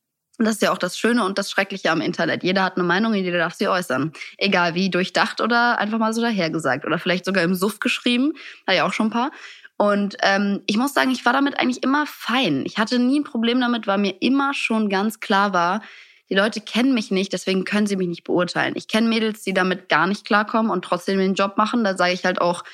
Und 0.42 0.46
das 0.46 0.56
ist 0.56 0.62
ja 0.62 0.72
auch 0.72 0.78
das 0.78 0.98
Schöne 0.98 1.24
und 1.24 1.38
das 1.38 1.52
Schreckliche 1.52 1.92
am 1.92 2.00
Internet. 2.00 2.42
Jeder 2.42 2.64
hat 2.64 2.76
eine 2.76 2.82
Meinung 2.82 3.12
und 3.12 3.18
jeder 3.18 3.38
darf 3.38 3.54
sie 3.54 3.68
äußern. 3.68 4.12
Egal 4.38 4.74
wie, 4.74 4.90
durchdacht 4.90 5.40
oder 5.40 5.78
einfach 5.78 5.98
mal 5.98 6.12
so 6.12 6.20
dahergesagt. 6.20 6.84
Oder 6.84 6.98
vielleicht 6.98 7.24
sogar 7.24 7.44
im 7.44 7.54
Suff 7.54 7.78
geschrieben. 7.78 8.32
Hat 8.66 8.74
ja 8.74 8.84
auch 8.84 8.92
schon 8.92 9.06
ein 9.06 9.10
paar. 9.10 9.30
Und 9.76 10.16
ähm, 10.20 10.60
ich 10.66 10.76
muss 10.76 10.94
sagen, 10.94 11.12
ich 11.12 11.24
war 11.24 11.32
damit 11.32 11.60
eigentlich 11.60 11.84
immer 11.84 12.06
fein. 12.06 12.64
Ich 12.66 12.76
hatte 12.76 12.98
nie 12.98 13.20
ein 13.20 13.24
Problem 13.24 13.60
damit, 13.60 13.86
weil 13.86 13.98
mir 13.98 14.16
immer 14.18 14.52
schon 14.52 14.88
ganz 14.88 15.20
klar 15.20 15.52
war, 15.52 15.80
die 16.28 16.34
Leute 16.34 16.60
kennen 16.60 16.92
mich 16.92 17.12
nicht, 17.12 17.32
deswegen 17.32 17.64
können 17.64 17.86
sie 17.86 17.94
mich 17.94 18.08
nicht 18.08 18.24
beurteilen. 18.24 18.72
Ich 18.74 18.88
kenne 18.88 19.08
Mädels, 19.08 19.44
die 19.44 19.54
damit 19.54 19.88
gar 19.88 20.08
nicht 20.08 20.24
klarkommen 20.24 20.72
und 20.72 20.84
trotzdem 20.84 21.18
den 21.18 21.34
Job 21.34 21.56
machen. 21.56 21.84
Da 21.84 21.96
sage 21.96 22.14
ich 22.14 22.24
halt 22.24 22.40
auch, 22.40 22.64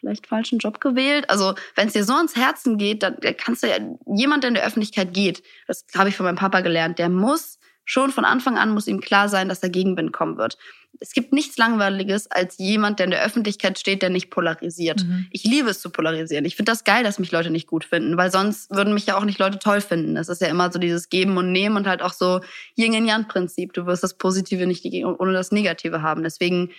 vielleicht 0.00 0.26
falschen 0.26 0.58
Job 0.58 0.80
gewählt. 0.80 1.28
Also 1.30 1.54
wenn 1.76 1.86
es 1.86 1.92
dir 1.92 2.04
so 2.04 2.14
ans 2.14 2.34
Herzen 2.34 2.78
geht, 2.78 3.02
dann 3.02 3.16
kannst 3.38 3.62
du 3.62 3.68
ja, 3.68 3.76
jemand, 4.06 4.42
der 4.42 4.48
in 4.48 4.54
der 4.54 4.66
Öffentlichkeit 4.66 5.14
geht, 5.14 5.42
das 5.66 5.84
habe 5.96 6.08
ich 6.08 6.16
von 6.16 6.26
meinem 6.26 6.36
Papa 6.36 6.60
gelernt, 6.60 6.98
der 6.98 7.08
muss 7.08 7.60
schon 7.90 8.12
von 8.12 8.24
Anfang 8.24 8.56
an 8.56 8.70
muss 8.70 8.86
ihm 8.86 9.00
klar 9.00 9.28
sein, 9.28 9.48
dass 9.48 9.64
er 9.64 9.68
Gegenwind 9.68 10.12
kommen 10.12 10.38
wird. 10.38 10.56
Es 11.00 11.12
gibt 11.12 11.32
nichts 11.32 11.56
Langweiliges 11.56 12.30
als 12.30 12.58
jemand, 12.58 12.98
der 12.98 13.04
in 13.04 13.10
der 13.10 13.24
Öffentlichkeit 13.24 13.78
steht, 13.78 14.02
der 14.02 14.10
nicht 14.10 14.30
polarisiert. 14.30 15.04
Mhm. 15.04 15.26
Ich 15.30 15.42
liebe 15.42 15.70
es 15.70 15.80
zu 15.80 15.90
polarisieren. 15.90 16.44
Ich 16.44 16.54
finde 16.54 16.70
das 16.70 16.84
geil, 16.84 17.02
dass 17.02 17.18
mich 17.18 17.32
Leute 17.32 17.50
nicht 17.50 17.66
gut 17.66 17.84
finden, 17.84 18.16
weil 18.16 18.30
sonst 18.30 18.70
würden 18.70 18.94
mich 18.94 19.06
ja 19.06 19.16
auch 19.16 19.24
nicht 19.24 19.38
Leute 19.38 19.58
toll 19.58 19.80
finden. 19.80 20.14
Das 20.14 20.28
ist 20.28 20.40
ja 20.40 20.48
immer 20.48 20.70
so 20.70 20.78
dieses 20.78 21.08
Geben 21.08 21.36
und 21.36 21.50
Nehmen 21.50 21.76
und 21.76 21.88
halt 21.88 22.02
auch 22.02 22.12
so 22.12 22.40
Yin-Yang-Prinzip. 22.76 23.72
Du 23.72 23.86
wirst 23.86 24.04
das 24.04 24.14
Positive 24.14 24.66
nicht 24.66 24.84
ohne 24.84 25.32
das 25.32 25.50
Negative 25.50 26.02
haben. 26.02 26.22
Deswegen 26.22 26.70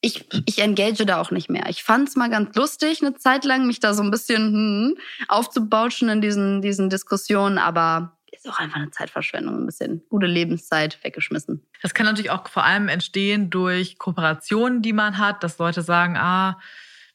ich, 0.00 0.26
ich 0.46 0.58
engage 0.60 1.04
da 1.04 1.20
auch 1.20 1.30
nicht 1.30 1.50
mehr. 1.50 1.68
Ich 1.68 1.82
fand 1.82 2.08
es 2.08 2.16
mal 2.16 2.30
ganz 2.30 2.54
lustig, 2.56 3.02
eine 3.02 3.16
Zeit 3.16 3.44
lang 3.44 3.66
mich 3.66 3.80
da 3.80 3.94
so 3.94 4.02
ein 4.02 4.10
bisschen 4.10 4.52
hm, 4.52 4.98
aufzubauschen 5.28 6.08
in 6.08 6.20
diesen, 6.20 6.62
diesen 6.62 6.88
Diskussionen, 6.90 7.58
aber 7.58 8.16
ist 8.40 8.48
auch 8.48 8.58
einfach 8.58 8.76
eine 8.76 8.90
Zeitverschwendung, 8.90 9.62
ein 9.62 9.66
bisschen 9.66 10.02
gute 10.08 10.26
Lebenszeit 10.26 10.98
weggeschmissen. 11.02 11.66
Das 11.82 11.94
kann 11.94 12.06
natürlich 12.06 12.30
auch 12.30 12.48
vor 12.48 12.64
allem 12.64 12.88
entstehen 12.88 13.50
durch 13.50 13.98
Kooperationen, 13.98 14.82
die 14.82 14.92
man 14.92 15.18
hat, 15.18 15.44
dass 15.44 15.58
Leute 15.58 15.82
sagen, 15.82 16.16
ah, 16.16 16.58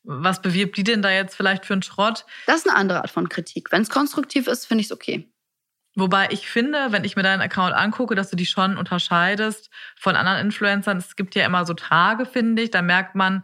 was 0.03 0.41
bewirbt 0.41 0.77
die 0.77 0.83
denn 0.83 1.01
da 1.01 1.09
jetzt 1.09 1.35
vielleicht 1.35 1.65
für 1.65 1.73
einen 1.73 1.81
Schrott? 1.81 2.25
Das 2.45 2.57
ist 2.57 2.69
eine 2.69 2.77
andere 2.77 2.99
Art 2.99 3.09
von 3.09 3.27
Kritik. 3.27 3.71
Wenn 3.71 3.81
es 3.81 3.89
konstruktiv 3.89 4.47
ist, 4.47 4.67
finde 4.67 4.81
ich 4.81 4.87
es 4.87 4.91
okay. 4.91 5.27
Wobei 5.95 6.27
ich 6.31 6.47
finde, 6.47 6.87
wenn 6.91 7.05
ich 7.05 7.15
mir 7.15 7.23
deinen 7.23 7.41
Account 7.41 7.73
angucke, 7.73 8.15
dass 8.15 8.29
du 8.29 8.35
die 8.35 8.45
schon 8.45 8.77
unterscheidest 8.77 9.69
von 9.95 10.15
anderen 10.15 10.39
Influencern. 10.39 10.97
Es 10.97 11.15
gibt 11.15 11.35
ja 11.35 11.45
immer 11.45 11.65
so 11.65 11.73
Tage, 11.73 12.25
finde 12.25 12.61
ich, 12.61 12.71
da 12.71 12.81
merkt 12.81 13.15
man, 13.15 13.43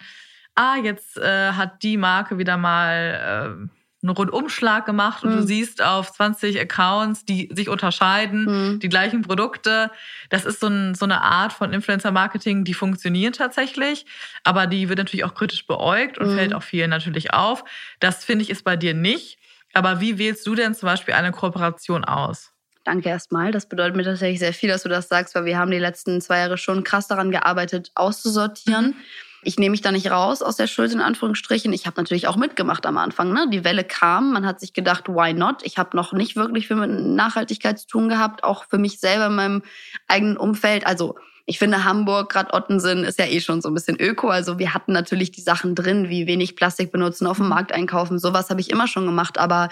ah, 0.56 0.76
jetzt 0.76 1.18
äh, 1.18 1.54
hat 1.54 1.82
die 1.82 1.98
Marke 1.98 2.38
wieder 2.38 2.58
mal 2.58 3.68
äh, 3.68 3.78
einen 4.04 4.16
Rundumschlag 4.16 4.86
gemacht 4.86 5.24
und 5.24 5.32
mhm. 5.32 5.38
du 5.38 5.44
siehst 5.44 5.82
auf 5.82 6.12
20 6.12 6.60
Accounts, 6.60 7.24
die 7.24 7.50
sich 7.54 7.70
unterscheiden, 7.70 8.46
mhm. 8.46 8.80
die 8.80 8.90
gleichen 8.90 9.22
Produkte. 9.22 9.92
Das 10.30 10.46
ist 10.46 10.60
so, 10.60 10.68
ein, 10.68 10.96
so 10.96 11.06
eine 11.06 11.22
Art 11.22 11.54
von 11.54 11.72
Influencer-Marketing, 11.72 12.64
die 12.64 12.74
funktioniert 12.74 13.36
tatsächlich, 13.36 14.06
aber 14.44 14.66
die 14.66 14.90
wird 14.90 14.98
natürlich 14.98 15.24
auch 15.24 15.36
kritisch 15.36 15.68
beäugt 15.68 16.18
und 16.18 16.32
mhm. 16.32 16.36
fällt 16.36 16.54
auch 16.56 16.64
vielen 16.64 16.90
natürlich 16.90 17.34
auf. 17.34 17.64
Das 18.00 18.26
finde 18.26 18.44
ich 18.44 18.50
ist 18.50 18.64
bei 18.64 18.76
dir 18.76 18.96
nicht. 18.96 19.38
Aber 19.74 20.02
wie 20.02 20.18
wählst 20.18 20.46
du 20.46 20.56
denn 20.56 20.76
zum 20.76 20.88
Beispiel 20.88 21.14
eine 21.14 21.32
Kooperation 21.32 22.04
aus? 22.04 22.52
Danke 22.84 23.10
erstmal. 23.10 23.52
Das 23.52 23.68
bedeutet 23.68 23.96
mir 23.96 24.04
tatsächlich 24.04 24.40
sehr 24.40 24.54
viel, 24.54 24.70
dass 24.70 24.84
du 24.84 24.90
das 24.90 25.08
sagst, 25.08 25.36
weil 25.36 25.46
wir 25.46 25.58
haben 25.58 25.72
die 25.72 25.78
letzten 25.78 26.20
zwei 26.20 26.40
Jahre 26.40 26.58
schon 26.58 26.84
krass 26.84 27.08
daran 27.08 27.32
gearbeitet, 27.32 27.92
auszusortieren. 27.96 28.96
Ich 29.44 29.58
nehme 29.58 29.72
mich 29.72 29.82
da 29.82 29.92
nicht 29.92 30.12
raus 30.12 30.42
aus 30.42 30.56
der 30.56 30.68
Schuld 30.68 30.92
in 30.92 31.02
Anführungsstrichen. 31.02 31.74
Ich 31.74 31.88
habe 31.88 32.00
natürlich 32.00 32.28
auch 32.28 32.36
mitgemacht 32.36 32.86
am 32.86 32.98
Anfang. 32.98 33.34
Ne? 33.34 33.48
Die 33.52 33.64
Welle 33.64 33.84
kam, 33.84 34.34
man 34.34 34.46
hat 34.46 34.60
sich 34.60 34.74
gedacht, 34.74 35.08
why 35.08 35.34
not? 35.34 35.64
Ich 35.64 35.78
habe 35.78 35.96
noch 35.98 36.14
nicht 36.14 36.36
wirklich 36.36 36.68
viel 36.68 36.78
mit 36.78 36.92
Nachhaltigkeit 36.92 37.80
zu 37.80 37.88
tun 37.88 38.10
gehabt, 38.10 38.44
auch 38.44 38.66
für 38.70 38.78
mich 38.78 39.00
selber 39.00 39.28
in 39.28 39.36
meinem 39.36 39.64
eigenen 40.08 40.38
Umfeld. 40.38 40.86
Also 40.86 41.16
ich 41.52 41.60
finde 41.60 41.84
Hamburg, 41.84 42.32
gerade 42.32 42.54
Ottensen, 42.54 43.04
ist 43.04 43.20
ja 43.20 43.26
eh 43.26 43.42
schon 43.42 43.62
so 43.62 43.68
ein 43.68 43.74
bisschen 43.74 44.00
öko. 44.00 44.30
Also 44.30 44.58
wir 44.58 44.74
hatten 44.74 44.94
natürlich 44.94 45.32
die 45.32 45.42
Sachen 45.42 45.76
drin, 45.76 46.08
wie 46.08 46.26
wenig 46.26 46.56
Plastik 46.56 46.94
benutzen, 46.94 47.28
auf 47.28 47.38
dem 47.38 47.50
Markt 47.50 47.74
einkaufen. 47.74 48.20
Sowas 48.20 48.50
habe 48.50 48.62
ich 48.62 48.70
immer 48.70 48.88
schon 48.88 49.06
gemacht. 49.06 49.38
Aber 49.38 49.68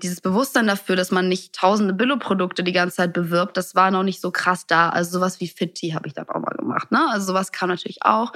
dieses 0.00 0.20
Bewusstsein 0.20 0.68
dafür, 0.68 0.94
dass 0.94 1.10
man 1.10 1.28
nicht 1.28 1.56
tausende 1.56 1.92
Billo-Produkte 1.92 2.62
die 2.62 2.70
ganze 2.70 2.98
Zeit 2.98 3.12
bewirbt, 3.12 3.56
das 3.56 3.74
war 3.74 3.90
noch 3.90 4.04
nicht 4.04 4.20
so 4.20 4.30
krass 4.30 4.68
da. 4.68 4.90
Also 4.90 5.18
sowas 5.18 5.40
wie 5.40 5.48
Fitti 5.48 5.90
habe 5.90 6.06
ich 6.06 6.14
dann 6.14 6.28
auch 6.28 6.38
mal 6.40 6.54
gemacht. 6.56 6.92
Ne? 6.92 7.04
Also 7.10 7.26
sowas 7.26 7.50
kam 7.50 7.68
natürlich 7.68 8.04
auch. 8.04 8.32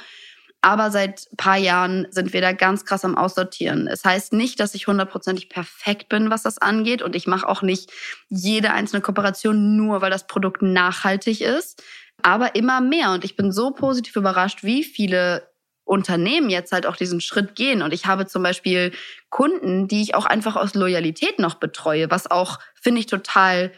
Aber 0.60 0.90
seit 0.90 1.28
paar 1.36 1.58
Jahren 1.58 2.08
sind 2.10 2.32
wir 2.32 2.40
da 2.40 2.50
ganz 2.50 2.84
krass 2.84 3.04
am 3.04 3.16
Aussortieren. 3.16 3.86
Es 3.86 4.04
heißt 4.04 4.32
nicht, 4.32 4.58
dass 4.58 4.74
ich 4.74 4.88
hundertprozentig 4.88 5.48
perfekt 5.48 6.08
bin, 6.08 6.30
was 6.30 6.42
das 6.42 6.58
angeht. 6.58 7.00
Und 7.00 7.14
ich 7.14 7.28
mache 7.28 7.48
auch 7.48 7.62
nicht 7.62 7.92
jede 8.28 8.72
einzelne 8.72 9.02
Kooperation 9.02 9.76
nur, 9.76 10.00
weil 10.00 10.10
das 10.10 10.26
Produkt 10.26 10.62
nachhaltig 10.62 11.42
ist 11.42 11.80
aber 12.24 12.54
immer 12.54 12.80
mehr. 12.80 13.12
Und 13.12 13.24
ich 13.24 13.36
bin 13.36 13.52
so 13.52 13.70
positiv 13.70 14.16
überrascht, 14.16 14.62
wie 14.62 14.84
viele 14.84 15.48
Unternehmen 15.84 16.48
jetzt 16.48 16.72
halt 16.72 16.86
auch 16.86 16.96
diesen 16.96 17.20
Schritt 17.20 17.54
gehen. 17.54 17.82
Und 17.82 17.92
ich 17.92 18.06
habe 18.06 18.26
zum 18.26 18.42
Beispiel 18.42 18.92
Kunden, 19.30 19.88
die 19.88 20.02
ich 20.02 20.14
auch 20.14 20.26
einfach 20.26 20.56
aus 20.56 20.74
Loyalität 20.74 21.38
noch 21.38 21.54
betreue, 21.54 22.10
was 22.10 22.30
auch, 22.30 22.58
finde 22.74 23.00
ich, 23.00 23.06
total 23.06 23.72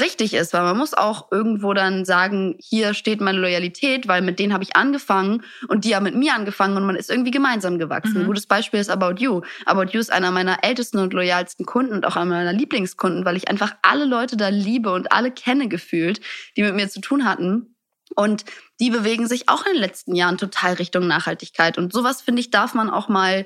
richtig 0.00 0.34
ist, 0.34 0.52
weil 0.52 0.62
man 0.62 0.76
muss 0.76 0.94
auch 0.94 1.30
irgendwo 1.30 1.72
dann 1.72 2.04
sagen, 2.04 2.56
hier 2.58 2.94
steht 2.94 3.20
meine 3.20 3.38
Loyalität, 3.38 4.08
weil 4.08 4.22
mit 4.22 4.38
denen 4.38 4.52
habe 4.52 4.64
ich 4.64 4.76
angefangen 4.76 5.42
und 5.68 5.84
die 5.84 5.94
haben 5.94 6.02
mit 6.02 6.14
mir 6.14 6.34
angefangen 6.34 6.76
und 6.76 6.84
man 6.84 6.96
ist 6.96 7.10
irgendwie 7.10 7.30
gemeinsam 7.30 7.78
gewachsen. 7.78 8.14
Mhm. 8.14 8.20
Ein 8.20 8.26
gutes 8.26 8.46
Beispiel 8.46 8.80
ist 8.80 8.90
About 8.90 9.14
You. 9.18 9.42
About 9.64 9.92
You 9.92 10.00
ist 10.00 10.12
einer 10.12 10.30
meiner 10.30 10.62
ältesten 10.62 10.98
und 10.98 11.12
loyalsten 11.12 11.66
Kunden 11.66 11.94
und 11.94 12.06
auch 12.06 12.16
einer 12.16 12.26
meiner 12.26 12.52
Lieblingskunden, 12.52 13.24
weil 13.24 13.36
ich 13.36 13.48
einfach 13.48 13.74
alle 13.82 14.04
Leute 14.04 14.36
da 14.36 14.48
liebe 14.48 14.92
und 14.92 15.12
alle 15.12 15.30
kenne 15.30 15.68
gefühlt, 15.68 16.20
die 16.56 16.62
mit 16.62 16.74
mir 16.74 16.88
zu 16.88 17.00
tun 17.00 17.24
hatten. 17.24 17.75
Und 18.14 18.44
die 18.80 18.90
bewegen 18.90 19.26
sich 19.26 19.48
auch 19.48 19.66
in 19.66 19.72
den 19.72 19.80
letzten 19.80 20.14
Jahren 20.14 20.38
total 20.38 20.74
Richtung 20.74 21.06
Nachhaltigkeit. 21.06 21.78
Und 21.78 21.92
sowas, 21.92 22.22
finde 22.22 22.40
ich, 22.40 22.50
darf 22.50 22.74
man 22.74 22.90
auch 22.90 23.08
mal 23.08 23.44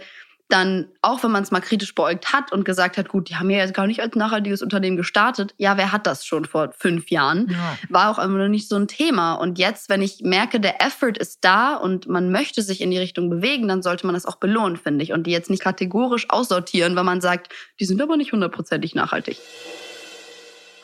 dann, 0.50 0.88
auch 1.00 1.23
wenn 1.23 1.31
man 1.31 1.43
es 1.43 1.50
mal 1.50 1.61
kritisch 1.61 1.95
beäugt 1.95 2.33
hat 2.33 2.52
und 2.52 2.64
gesagt 2.64 2.97
hat, 2.99 3.09
gut, 3.09 3.29
die 3.29 3.37
haben 3.37 3.50
ja 3.50 3.59
jetzt 3.59 3.75
gar 3.75 3.87
nicht 3.87 4.00
als 4.00 4.17
nachhaltiges 4.17 4.62
Unternehmen 4.62 4.97
gestartet. 4.97 5.55
Ja, 5.59 5.76
wer 5.76 5.93
hat 5.93 6.07
das 6.07 6.26
schon 6.26 6.45
vor 6.45 6.73
fünf 6.76 7.11
Jahren? 7.11 7.49
Ja. 7.50 7.79
War 7.88 8.11
auch 8.11 8.19
einfach 8.19 8.37
noch 8.37 8.49
nicht 8.49 8.69
so 8.69 8.76
ein 8.76 8.88
Thema. 8.88 9.35
Und 9.35 9.59
jetzt, 9.59 9.88
wenn 9.88 10.02
ich 10.02 10.21
merke, 10.23 10.61
der 10.61 10.83
Effort 10.83 11.17
ist 11.19 11.45
da 11.45 11.76
und 11.76 12.09
man 12.09 12.31
möchte 12.31 12.62
sich 12.62 12.81
in 12.81 12.90
die 12.90 12.99
Richtung 12.99 13.31
bewegen, 13.31 13.69
dann 13.69 13.83
sollte 13.83 14.07
man 14.07 14.14
das 14.14 14.26
auch 14.26 14.37
belohnen, 14.37 14.76
finde 14.76 15.05
ich. 15.05 15.12
Und 15.12 15.26
die 15.26 15.31
jetzt 15.31 15.50
nicht 15.50 15.62
kategorisch 15.62 16.29
aussortieren, 16.29 16.97
weil 16.97 17.05
man 17.05 17.21
sagt, 17.21 17.52
die 17.79 17.85
sind 17.85 18.02
aber 18.02 18.17
nicht 18.17 18.33
hundertprozentig 18.33 18.95
nachhaltig. 18.95 19.38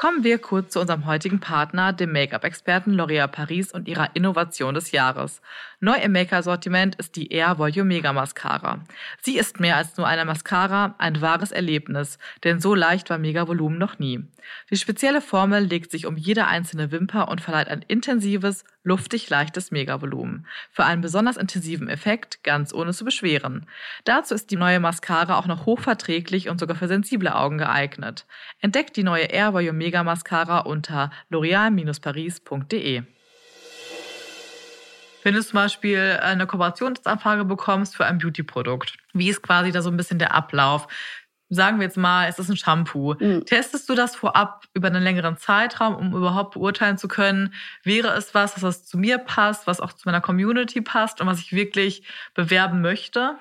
Kommen 0.07 0.23
wir 0.23 0.39
kurz 0.39 0.73
zu 0.73 0.79
unserem 0.79 1.05
heutigen 1.07 1.41
Partner, 1.41 1.93
dem 1.93 2.13
Make-up-Experten 2.13 2.95
L'Oréal 2.95 3.27
Paris 3.27 3.73
und 3.73 3.89
ihrer 3.89 4.15
Innovation 4.15 4.73
des 4.73 4.93
Jahres. 4.93 5.43
Neu 5.79 5.97
im 5.97 6.13
Make-up-Sortiment 6.13 6.95
ist 6.95 7.17
die 7.17 7.31
Air 7.31 7.59
Volume 7.59 7.85
Mega 7.85 8.15
Mascara. 8.15 8.83
Sie 9.21 9.37
ist 9.37 9.61
mehr 9.61 9.77
als 9.77 9.99
nur 9.99 10.07
eine 10.07 10.25
Mascara, 10.25 10.95
ein 10.97 11.21
wahres 11.21 11.53
Erlebnis, 11.53 12.19
denn 12.45 12.61
so 12.61 12.75
leicht 12.75 13.11
war 13.11 13.19
Mega 13.19 13.47
Volumen 13.47 13.77
noch 13.77 13.99
nie. 13.99 14.25
Die 14.71 14.77
spezielle 14.77 15.21
Formel 15.21 15.65
legt 15.65 15.91
sich 15.91 16.07
um 16.07 16.17
jede 16.17 16.47
einzelne 16.47 16.93
Wimper 16.93 17.29
und 17.29 17.43
verleiht 17.43 17.69
ein 17.69 17.85
intensives, 17.87 18.65
luftig 18.85 19.29
leichtes 19.29 19.71
Megavolumen. 19.71 20.47
Für 20.71 20.85
einen 20.85 21.03
besonders 21.03 21.37
intensiven 21.37 21.89
Effekt, 21.89 22.43
ganz 22.43 22.73
ohne 22.73 22.93
zu 22.93 23.05
beschweren. 23.05 23.67
Dazu 24.05 24.35
ist 24.35 24.51
die 24.51 24.57
neue 24.57 24.81
Mascara 24.81 25.37
auch 25.39 25.47
noch 25.47 25.67
hochverträglich 25.67 26.49
und 26.49 26.59
sogar 26.59 26.77
für 26.77 26.89
sensible 26.89 27.35
Augen 27.35 27.59
geeignet. 27.59 28.25
Entdeckt 28.61 28.97
die 28.97 29.03
neue 29.03 29.25
Air 29.25 29.53
Volume 29.53 29.77
Mega 29.77 30.03
Mascara 30.05 30.61
unter 30.61 31.11
l'oreal-paris.de. 31.31 33.03
Wenn 35.27 35.35
du 35.35 35.43
zum 35.43 35.55
Beispiel 35.55 36.21
eine 36.23 36.47
Kooperationsanfrage 36.47 37.45
bekommst 37.45 37.97
für 37.97 38.07
ein 38.07 38.19
Beauty-Produkt, 38.19 38.97
wie 39.13 39.29
ist 39.29 39.43
quasi 39.43 39.73
da 39.73 39.83
so 39.83 39.91
ein 39.91 39.97
bisschen 39.97 40.21
der 40.21 40.33
Ablauf? 40.33 40.87
Sagen 41.49 41.81
wir 41.81 41.85
jetzt 41.85 41.97
mal, 41.97 42.29
es 42.29 42.39
ist 42.39 42.49
ein 42.49 42.57
Shampoo. 42.57 43.15
Mhm. 43.19 43.45
Testest 43.45 43.89
du 43.89 43.97
das 43.97 44.15
vorab 44.15 44.67
über 44.73 44.87
einen 44.87 45.03
längeren 45.03 45.37
Zeitraum, 45.37 45.97
um 45.97 46.15
überhaupt 46.15 46.55
beurteilen 46.55 46.97
zu 46.97 47.09
können, 47.09 47.53
wäre 47.83 48.11
es 48.11 48.35
was, 48.35 48.63
was 48.63 48.87
zu 48.87 48.99
mir 48.99 49.19
passt, 49.19 49.67
was 49.67 49.81
auch 49.81 49.93
zu 49.93 50.03
meiner 50.07 50.21
Community 50.21 50.81
passt 50.81 51.21
und 51.21 51.27
was 51.27 51.41
ich 51.41 51.53
wirklich 51.53 52.05
bewerben 52.35 52.81
möchte? 52.81 53.35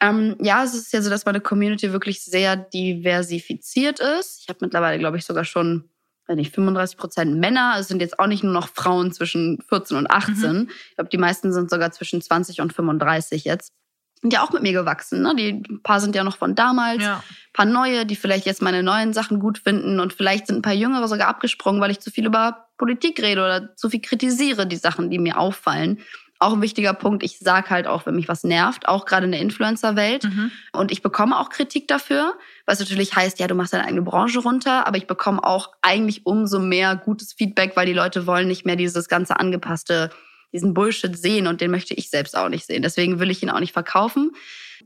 Ähm, 0.00 0.34
ja, 0.40 0.64
es 0.64 0.74
ist 0.74 0.92
ja 0.92 1.00
so, 1.00 1.10
dass 1.10 1.26
meine 1.26 1.40
Community 1.40 1.92
wirklich 1.92 2.24
sehr 2.24 2.56
diversifiziert 2.56 4.00
ist. 4.00 4.40
Ich 4.42 4.48
habe 4.48 4.58
mittlerweile, 4.62 4.98
glaube 4.98 5.18
ich, 5.18 5.24
sogar 5.24 5.44
schon 5.44 5.88
wenn 6.26 6.36
nicht 6.36 6.54
35 6.54 6.96
Prozent 6.96 7.36
Männer. 7.36 7.76
Es 7.78 7.88
sind 7.88 8.00
jetzt 8.00 8.18
auch 8.18 8.26
nicht 8.26 8.42
nur 8.42 8.52
noch 8.52 8.68
Frauen 8.68 9.12
zwischen 9.12 9.62
14 9.68 9.96
und 9.96 10.10
18. 10.10 10.52
Mhm. 10.52 10.70
Ich 10.90 10.96
glaube, 10.96 11.10
die 11.10 11.18
meisten 11.18 11.52
sind 11.52 11.70
sogar 11.70 11.90
zwischen 11.92 12.20
20 12.20 12.60
und 12.60 12.72
35 12.72 13.44
jetzt. 13.44 13.72
Sind 14.20 14.32
ja 14.32 14.42
auch 14.42 14.52
mit 14.52 14.62
mir 14.62 14.72
gewachsen. 14.72 15.22
Ne? 15.22 15.34
Die 15.36 15.50
ein 15.50 15.82
paar 15.82 16.00
sind 16.00 16.14
ja 16.16 16.24
noch 16.24 16.38
von 16.38 16.54
damals. 16.54 17.02
Ja. 17.02 17.16
Ein 17.16 17.52
paar 17.52 17.66
neue, 17.66 18.06
die 18.06 18.16
vielleicht 18.16 18.46
jetzt 18.46 18.62
meine 18.62 18.82
neuen 18.82 19.12
Sachen 19.12 19.38
gut 19.38 19.58
finden. 19.58 20.00
Und 20.00 20.14
vielleicht 20.14 20.46
sind 20.46 20.56
ein 20.56 20.62
paar 20.62 20.72
Jüngere 20.72 21.08
sogar 21.08 21.28
abgesprungen, 21.28 21.80
weil 21.80 21.90
ich 21.90 22.00
zu 22.00 22.10
viel 22.10 22.24
über 22.24 22.68
Politik 22.78 23.22
rede 23.22 23.42
oder 23.42 23.76
zu 23.76 23.90
viel 23.90 24.00
kritisiere, 24.00 24.66
die 24.66 24.76
Sachen, 24.76 25.10
die 25.10 25.18
mir 25.18 25.38
auffallen 25.38 26.00
auch 26.44 26.52
ein 26.52 26.62
wichtiger 26.62 26.94
Punkt. 26.94 27.22
Ich 27.22 27.38
sage 27.38 27.70
halt 27.70 27.86
auch, 27.86 28.06
wenn 28.06 28.14
mich 28.14 28.28
was 28.28 28.44
nervt, 28.44 28.86
auch 28.88 29.06
gerade 29.06 29.26
in 29.26 29.32
der 29.32 29.40
Influencer-Welt. 29.40 30.24
Mhm. 30.24 30.50
Und 30.72 30.92
ich 30.92 31.02
bekomme 31.02 31.38
auch 31.38 31.48
Kritik 31.48 31.88
dafür, 31.88 32.34
was 32.66 32.80
natürlich 32.80 33.16
heißt, 33.16 33.38
ja, 33.38 33.46
du 33.46 33.54
machst 33.54 33.72
deine 33.72 33.84
eigene 33.84 34.02
Branche 34.02 34.40
runter, 34.40 34.86
aber 34.86 34.96
ich 34.96 35.06
bekomme 35.06 35.42
auch 35.42 35.70
eigentlich 35.82 36.26
umso 36.26 36.58
mehr 36.58 36.96
gutes 36.96 37.32
Feedback, 37.32 37.72
weil 37.76 37.86
die 37.86 37.92
Leute 37.92 38.26
wollen 38.26 38.46
nicht 38.48 38.66
mehr 38.66 38.76
dieses 38.76 39.08
ganze 39.08 39.40
angepasste, 39.40 40.10
diesen 40.52 40.74
Bullshit 40.74 41.18
sehen 41.18 41.46
und 41.46 41.60
den 41.60 41.70
möchte 41.70 41.94
ich 41.94 42.10
selbst 42.10 42.36
auch 42.36 42.48
nicht 42.48 42.66
sehen. 42.66 42.82
Deswegen 42.82 43.18
will 43.18 43.30
ich 43.30 43.42
ihn 43.42 43.50
auch 43.50 43.60
nicht 43.60 43.72
verkaufen. 43.72 44.32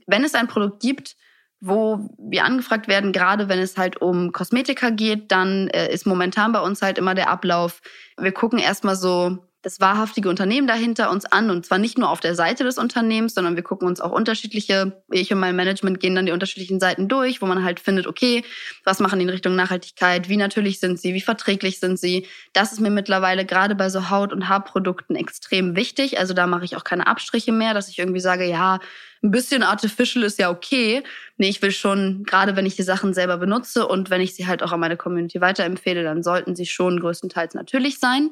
Wenn 0.06 0.24
es 0.24 0.34
ein 0.34 0.48
Produkt 0.48 0.80
gibt, 0.80 1.16
wo 1.60 2.08
wir 2.18 2.44
angefragt 2.44 2.86
werden, 2.86 3.12
gerade 3.12 3.48
wenn 3.48 3.58
es 3.58 3.76
halt 3.76 4.00
um 4.00 4.32
Kosmetika 4.32 4.90
geht, 4.90 5.32
dann 5.32 5.68
äh, 5.68 5.92
ist 5.92 6.06
momentan 6.06 6.52
bei 6.52 6.60
uns 6.60 6.82
halt 6.82 6.98
immer 6.98 7.14
der 7.14 7.28
Ablauf. 7.28 7.80
Wir 8.16 8.32
gucken 8.32 8.60
erstmal 8.60 8.94
so, 8.94 9.47
das 9.68 9.80
wahrhaftige 9.80 10.30
Unternehmen 10.30 10.66
dahinter 10.66 11.10
uns 11.10 11.26
an 11.26 11.50
und 11.50 11.66
zwar 11.66 11.76
nicht 11.76 11.98
nur 11.98 12.08
auf 12.08 12.20
der 12.20 12.34
Seite 12.34 12.64
des 12.64 12.78
Unternehmens, 12.78 13.34
sondern 13.34 13.54
wir 13.54 13.62
gucken 13.62 13.86
uns 13.86 14.00
auch 14.00 14.12
unterschiedliche, 14.12 15.02
ich 15.10 15.30
und 15.30 15.40
mein 15.40 15.56
Management 15.56 16.00
gehen 16.00 16.14
dann 16.14 16.24
die 16.24 16.32
unterschiedlichen 16.32 16.80
Seiten 16.80 17.06
durch, 17.06 17.42
wo 17.42 17.46
man 17.46 17.62
halt 17.62 17.78
findet, 17.78 18.06
okay, 18.06 18.44
was 18.84 18.98
machen 18.98 19.18
die 19.18 19.24
in 19.24 19.28
Richtung 19.28 19.56
Nachhaltigkeit, 19.56 20.30
wie 20.30 20.38
natürlich 20.38 20.80
sind 20.80 20.98
sie, 20.98 21.12
wie 21.12 21.20
verträglich 21.20 21.80
sind 21.80 21.98
sie. 21.98 22.26
Das 22.54 22.72
ist 22.72 22.80
mir 22.80 22.88
mittlerweile 22.88 23.44
gerade 23.44 23.74
bei 23.74 23.90
so 23.90 24.08
Haut- 24.08 24.32
und 24.32 24.48
Haarprodukten 24.48 25.16
extrem 25.16 25.76
wichtig. 25.76 26.18
Also 26.18 26.32
da 26.32 26.46
mache 26.46 26.64
ich 26.64 26.74
auch 26.74 26.84
keine 26.84 27.06
Abstriche 27.06 27.52
mehr, 27.52 27.74
dass 27.74 27.90
ich 27.90 27.98
irgendwie 27.98 28.20
sage, 28.20 28.48
ja, 28.48 28.80
ein 29.22 29.30
bisschen 29.32 29.62
artificial 29.62 30.24
ist 30.24 30.38
ja 30.38 30.48
okay. 30.48 31.02
Nee, 31.36 31.48
ich 31.48 31.60
will 31.60 31.72
schon, 31.72 32.22
gerade 32.24 32.56
wenn 32.56 32.66
ich 32.66 32.76
die 32.76 32.82
Sachen 32.84 33.12
selber 33.12 33.36
benutze 33.36 33.86
und 33.86 34.10
wenn 34.10 34.20
ich 34.20 34.34
sie 34.34 34.46
halt 34.46 34.62
auch 34.62 34.72
an 34.72 34.80
meine 34.80 34.96
Community 34.96 35.40
weiterempfehle, 35.40 36.04
dann 36.04 36.22
sollten 36.22 36.56
sie 36.56 36.66
schon 36.66 37.00
größtenteils 37.00 37.54
natürlich 37.54 37.98
sein. 37.98 38.30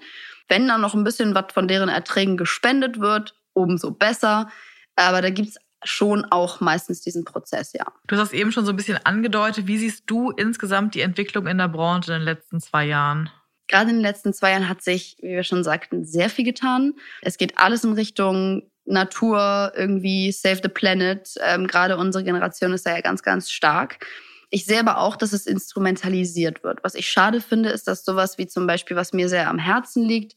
Wenn 0.48 0.68
dann 0.68 0.80
noch 0.80 0.94
ein 0.94 1.04
bisschen 1.04 1.34
was 1.34 1.52
von 1.52 1.68
deren 1.68 1.88
Erträgen 1.88 2.36
gespendet 2.36 3.00
wird, 3.00 3.34
umso 3.52 3.90
besser. 3.90 4.50
Aber 4.96 5.22
da 5.22 5.30
gibt's 5.30 5.56
schon 5.84 6.24
auch 6.24 6.60
meistens 6.60 7.00
diesen 7.00 7.24
Prozess, 7.24 7.72
ja. 7.72 7.86
Du 8.06 8.16
hast 8.16 8.32
eben 8.32 8.52
schon 8.52 8.64
so 8.64 8.72
ein 8.72 8.76
bisschen 8.76 8.98
angedeutet. 9.04 9.66
Wie 9.66 9.78
siehst 9.78 10.04
du 10.06 10.30
insgesamt 10.30 10.94
die 10.94 11.00
Entwicklung 11.00 11.46
in 11.46 11.58
der 11.58 11.68
Branche 11.68 12.12
in 12.12 12.20
den 12.20 12.24
letzten 12.24 12.60
zwei 12.60 12.86
Jahren? 12.86 13.30
Gerade 13.68 13.90
in 13.90 13.96
den 13.96 14.02
letzten 14.02 14.32
zwei 14.32 14.52
Jahren 14.52 14.68
hat 14.68 14.82
sich, 14.82 15.16
wie 15.20 15.30
wir 15.30 15.42
schon 15.42 15.64
sagten, 15.64 16.04
sehr 16.04 16.30
viel 16.30 16.44
getan. 16.44 16.94
Es 17.20 17.36
geht 17.36 17.58
alles 17.58 17.84
in 17.84 17.92
Richtung 17.92 18.70
Natur, 18.84 19.72
irgendwie 19.74 20.30
Save 20.30 20.60
the 20.62 20.68
Planet. 20.68 21.34
Ähm, 21.42 21.66
gerade 21.66 21.96
unsere 21.96 22.24
Generation 22.24 22.72
ist 22.72 22.86
da 22.86 22.94
ja 22.94 23.00
ganz, 23.00 23.22
ganz 23.22 23.50
stark. 23.50 24.06
Ich 24.50 24.64
sehe 24.64 24.80
aber 24.80 24.98
auch, 24.98 25.16
dass 25.16 25.32
es 25.32 25.46
instrumentalisiert 25.46 26.62
wird. 26.62 26.84
Was 26.84 26.94
ich 26.94 27.08
schade 27.08 27.40
finde, 27.40 27.70
ist, 27.70 27.88
dass 27.88 28.04
sowas 28.04 28.38
wie 28.38 28.46
zum 28.46 28.66
Beispiel, 28.66 28.96
was 28.96 29.12
mir 29.12 29.28
sehr 29.28 29.48
am 29.48 29.58
Herzen 29.58 30.04
liegt, 30.04 30.34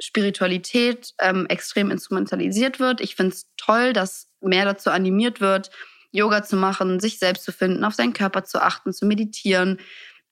Spiritualität 0.00 1.14
ähm, 1.20 1.46
extrem 1.46 1.90
instrumentalisiert 1.90 2.80
wird. 2.80 3.00
Ich 3.00 3.16
finde 3.16 3.34
es 3.34 3.46
toll, 3.56 3.92
dass 3.92 4.28
mehr 4.40 4.64
dazu 4.64 4.90
animiert 4.90 5.40
wird, 5.40 5.70
Yoga 6.10 6.42
zu 6.42 6.56
machen, 6.56 7.00
sich 7.00 7.18
selbst 7.18 7.44
zu 7.44 7.52
finden, 7.52 7.84
auf 7.84 7.94
seinen 7.94 8.12
Körper 8.12 8.44
zu 8.44 8.60
achten, 8.60 8.92
zu 8.92 9.06
meditieren. 9.06 9.78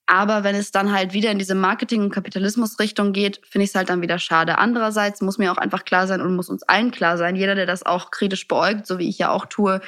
Aber 0.07 0.43
wenn 0.43 0.55
es 0.55 0.71
dann 0.71 0.91
halt 0.91 1.13
wieder 1.13 1.31
in 1.31 1.39
diese 1.39 1.55
Marketing- 1.55 2.01
und 2.01 2.11
Kapitalismus-Richtung 2.11 3.11
geht, 3.11 3.41
finde 3.43 3.63
ich 3.63 3.71
es 3.71 3.75
halt 3.75 3.89
dann 3.89 4.03
wieder 4.03 4.19
schade. 4.19 4.59
Andererseits 4.59 5.21
muss 5.21 5.39
mir 5.39 5.51
auch 5.51 5.57
einfach 5.57 5.83
klar 5.83 6.05
sein 6.05 6.21
und 6.21 6.35
muss 6.35 6.49
uns 6.49 6.61
allen 6.63 6.91
klar 6.91 7.17
sein, 7.17 7.35
jeder, 7.35 7.55
der 7.55 7.65
das 7.65 7.83
auch 7.83 8.11
kritisch 8.11 8.47
beäugt, 8.47 8.85
so 8.85 8.99
wie 8.99 9.09
ich 9.09 9.17
ja 9.17 9.31
auch 9.31 9.47
tue, 9.47 9.81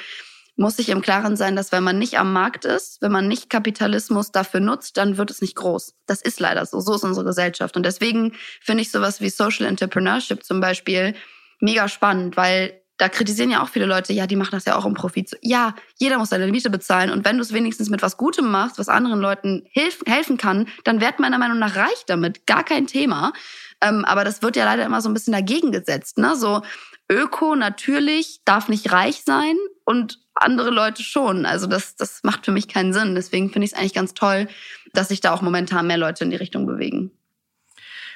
muss 0.58 0.76
sich 0.76 0.88
im 0.88 1.00
Klaren 1.00 1.36
sein, 1.36 1.54
dass 1.54 1.70
wenn 1.70 1.84
man 1.84 1.98
nicht 1.98 2.18
am 2.18 2.32
Markt 2.32 2.64
ist, 2.64 3.00
wenn 3.00 3.12
man 3.12 3.28
nicht 3.28 3.48
Kapitalismus 3.48 4.32
dafür 4.32 4.60
nutzt, 4.60 4.96
dann 4.96 5.16
wird 5.16 5.30
es 5.30 5.40
nicht 5.40 5.54
groß. 5.54 5.94
Das 6.06 6.20
ist 6.20 6.40
leider 6.40 6.66
so. 6.66 6.80
So 6.80 6.94
ist 6.94 7.04
unsere 7.04 7.24
Gesellschaft. 7.24 7.76
Und 7.76 7.86
deswegen 7.86 8.34
finde 8.60 8.82
ich 8.82 8.90
sowas 8.90 9.20
wie 9.20 9.30
Social 9.30 9.66
Entrepreneurship 9.66 10.44
zum 10.44 10.60
Beispiel 10.60 11.14
mega 11.60 11.88
spannend, 11.88 12.36
weil 12.36 12.80
da 12.96 13.08
kritisieren 13.08 13.50
ja 13.50 13.62
auch 13.62 13.68
viele 13.68 13.86
Leute, 13.86 14.12
ja, 14.12 14.26
die 14.26 14.34
machen 14.34 14.50
das 14.50 14.64
ja 14.64 14.74
auch 14.74 14.84
um 14.84 14.94
Profit. 14.94 15.38
Ja, 15.40 15.76
jeder 15.96 16.18
muss 16.18 16.30
seine 16.30 16.48
Miete 16.48 16.68
bezahlen. 16.68 17.10
Und 17.10 17.24
wenn 17.24 17.36
du 17.36 17.42
es 17.42 17.52
wenigstens 17.52 17.88
mit 17.88 18.02
was 18.02 18.16
Gutem 18.16 18.50
machst, 18.50 18.78
was 18.78 18.88
anderen 18.88 19.20
Leuten 19.20 19.64
helfen 19.72 20.36
kann, 20.36 20.66
dann 20.82 21.00
wird 21.00 21.20
meiner 21.20 21.38
Meinung 21.38 21.60
nach 21.60 21.76
reich 21.76 22.04
damit. 22.08 22.46
Gar 22.46 22.64
kein 22.64 22.88
Thema. 22.88 23.32
Ähm, 23.80 24.04
aber 24.04 24.24
das 24.24 24.42
wird 24.42 24.56
ja 24.56 24.64
leider 24.64 24.84
immer 24.84 25.00
so 25.00 25.08
ein 25.08 25.14
bisschen 25.14 25.32
dagegen 25.32 25.70
gesetzt. 25.70 26.18
Ne? 26.18 26.34
So, 26.34 26.62
Öko 27.10 27.56
natürlich 27.56 28.40
darf 28.44 28.68
nicht 28.68 28.92
reich 28.92 29.22
sein 29.24 29.56
und 29.84 30.20
andere 30.34 30.70
Leute 30.70 31.02
schon. 31.02 31.46
Also 31.46 31.66
das, 31.66 31.96
das 31.96 32.22
macht 32.22 32.44
für 32.44 32.52
mich 32.52 32.68
keinen 32.68 32.92
Sinn. 32.92 33.14
Deswegen 33.14 33.50
finde 33.50 33.66
ich 33.66 33.72
es 33.72 33.78
eigentlich 33.78 33.94
ganz 33.94 34.14
toll, 34.14 34.48
dass 34.92 35.08
sich 35.08 35.20
da 35.20 35.32
auch 35.32 35.42
momentan 35.42 35.86
mehr 35.86 35.96
Leute 35.96 36.24
in 36.24 36.30
die 36.30 36.36
Richtung 36.36 36.66
bewegen. 36.66 37.10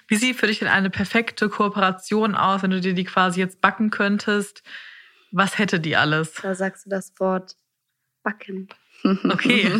Wie 0.09 0.17
sieht 0.17 0.37
für 0.37 0.47
dich 0.47 0.59
denn 0.59 0.69
eine 0.69 0.91
perfekte 0.91 1.49
Kooperation 1.49 2.35
aus, 2.35 2.63
wenn 2.63 2.71
du 2.71 2.81
dir 2.81 2.95
die 2.95 3.05
quasi 3.05 3.41
jetzt 3.41 3.61
backen 3.61 3.91
könntest? 3.91 4.63
Was 5.31 5.59
hätte 5.59 5.81
die 5.81 5.97
alles? 5.97 6.35
Da 6.35 6.55
sagst 6.55 6.87
du 6.87 6.91
das 6.91 7.19
Wort 7.19 7.57
backen. 8.23 8.69
Okay. 9.25 9.73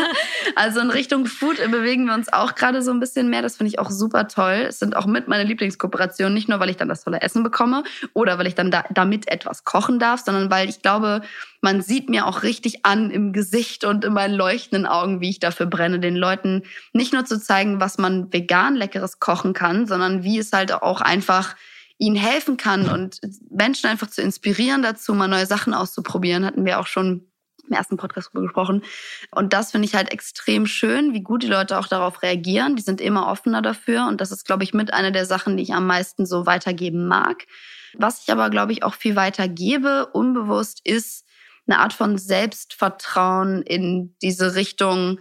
also 0.56 0.80
in 0.80 0.90
Richtung 0.90 1.26
Food 1.26 1.56
bewegen 1.70 2.06
wir 2.06 2.14
uns 2.14 2.32
auch 2.32 2.54
gerade 2.54 2.82
so 2.82 2.90
ein 2.90 3.00
bisschen 3.00 3.28
mehr. 3.28 3.42
Das 3.42 3.56
finde 3.56 3.68
ich 3.68 3.78
auch 3.78 3.90
super 3.90 4.28
toll. 4.28 4.66
Es 4.68 4.78
sind 4.78 4.96
auch 4.96 5.06
mit 5.06 5.28
meine 5.28 5.44
Lieblingskooperationen, 5.44 6.34
nicht 6.34 6.48
nur, 6.48 6.60
weil 6.60 6.70
ich 6.70 6.76
dann 6.76 6.88
das 6.88 7.04
tolle 7.04 7.20
Essen 7.20 7.42
bekomme 7.42 7.84
oder 8.12 8.38
weil 8.38 8.46
ich 8.46 8.54
dann 8.54 8.70
da, 8.70 8.84
damit 8.90 9.28
etwas 9.28 9.64
kochen 9.64 9.98
darf, 9.98 10.20
sondern 10.24 10.50
weil 10.50 10.68
ich 10.68 10.82
glaube, 10.82 11.22
man 11.60 11.80
sieht 11.80 12.08
mir 12.08 12.26
auch 12.26 12.42
richtig 12.42 12.84
an 12.84 13.10
im 13.10 13.32
Gesicht 13.32 13.84
und 13.84 14.04
in 14.04 14.12
meinen 14.12 14.34
leuchtenden 14.34 14.86
Augen, 14.86 15.20
wie 15.20 15.30
ich 15.30 15.40
dafür 15.40 15.66
brenne, 15.66 15.98
den 15.98 16.16
Leuten 16.16 16.62
nicht 16.92 17.12
nur 17.12 17.24
zu 17.24 17.40
zeigen, 17.40 17.80
was 17.80 17.98
man 17.98 18.32
vegan 18.32 18.74
leckeres 18.76 19.20
kochen 19.20 19.52
kann, 19.52 19.86
sondern 19.86 20.22
wie 20.22 20.38
es 20.38 20.52
halt 20.52 20.72
auch 20.72 21.00
einfach 21.00 21.56
ihnen 21.98 22.16
helfen 22.16 22.58
kann 22.58 22.90
und 22.90 23.20
Menschen 23.50 23.88
einfach 23.88 24.10
zu 24.10 24.20
inspirieren 24.20 24.82
dazu, 24.82 25.14
mal 25.14 25.28
neue 25.28 25.46
Sachen 25.46 25.72
auszuprobieren, 25.72 26.44
hatten 26.44 26.66
wir 26.66 26.78
auch 26.78 26.86
schon 26.86 27.26
im 27.68 27.76
ersten 27.76 27.96
Podcast 27.96 28.28
drüber 28.28 28.42
gesprochen. 28.42 28.82
Und 29.30 29.52
das 29.52 29.72
finde 29.72 29.86
ich 29.86 29.94
halt 29.94 30.12
extrem 30.12 30.66
schön, 30.66 31.12
wie 31.12 31.22
gut 31.22 31.42
die 31.42 31.48
Leute 31.48 31.78
auch 31.78 31.88
darauf 31.88 32.22
reagieren. 32.22 32.76
Die 32.76 32.82
sind 32.82 33.00
immer 33.00 33.28
offener 33.28 33.62
dafür. 33.62 34.06
Und 34.06 34.20
das 34.20 34.32
ist, 34.32 34.46
glaube 34.46 34.64
ich, 34.64 34.74
mit 34.74 34.92
einer 34.92 35.10
der 35.10 35.26
Sachen, 35.26 35.56
die 35.56 35.62
ich 35.62 35.74
am 35.74 35.86
meisten 35.86 36.26
so 36.26 36.46
weitergeben 36.46 37.06
mag. 37.08 37.46
Was 37.94 38.22
ich 38.22 38.32
aber, 38.32 38.50
glaube 38.50 38.72
ich, 38.72 38.82
auch 38.82 38.94
viel 38.94 39.16
weitergebe, 39.16 40.06
unbewusst, 40.06 40.80
ist 40.84 41.24
eine 41.66 41.80
Art 41.80 41.92
von 41.92 42.18
Selbstvertrauen 42.18 43.62
in 43.62 44.14
diese 44.22 44.54
Richtung, 44.54 45.18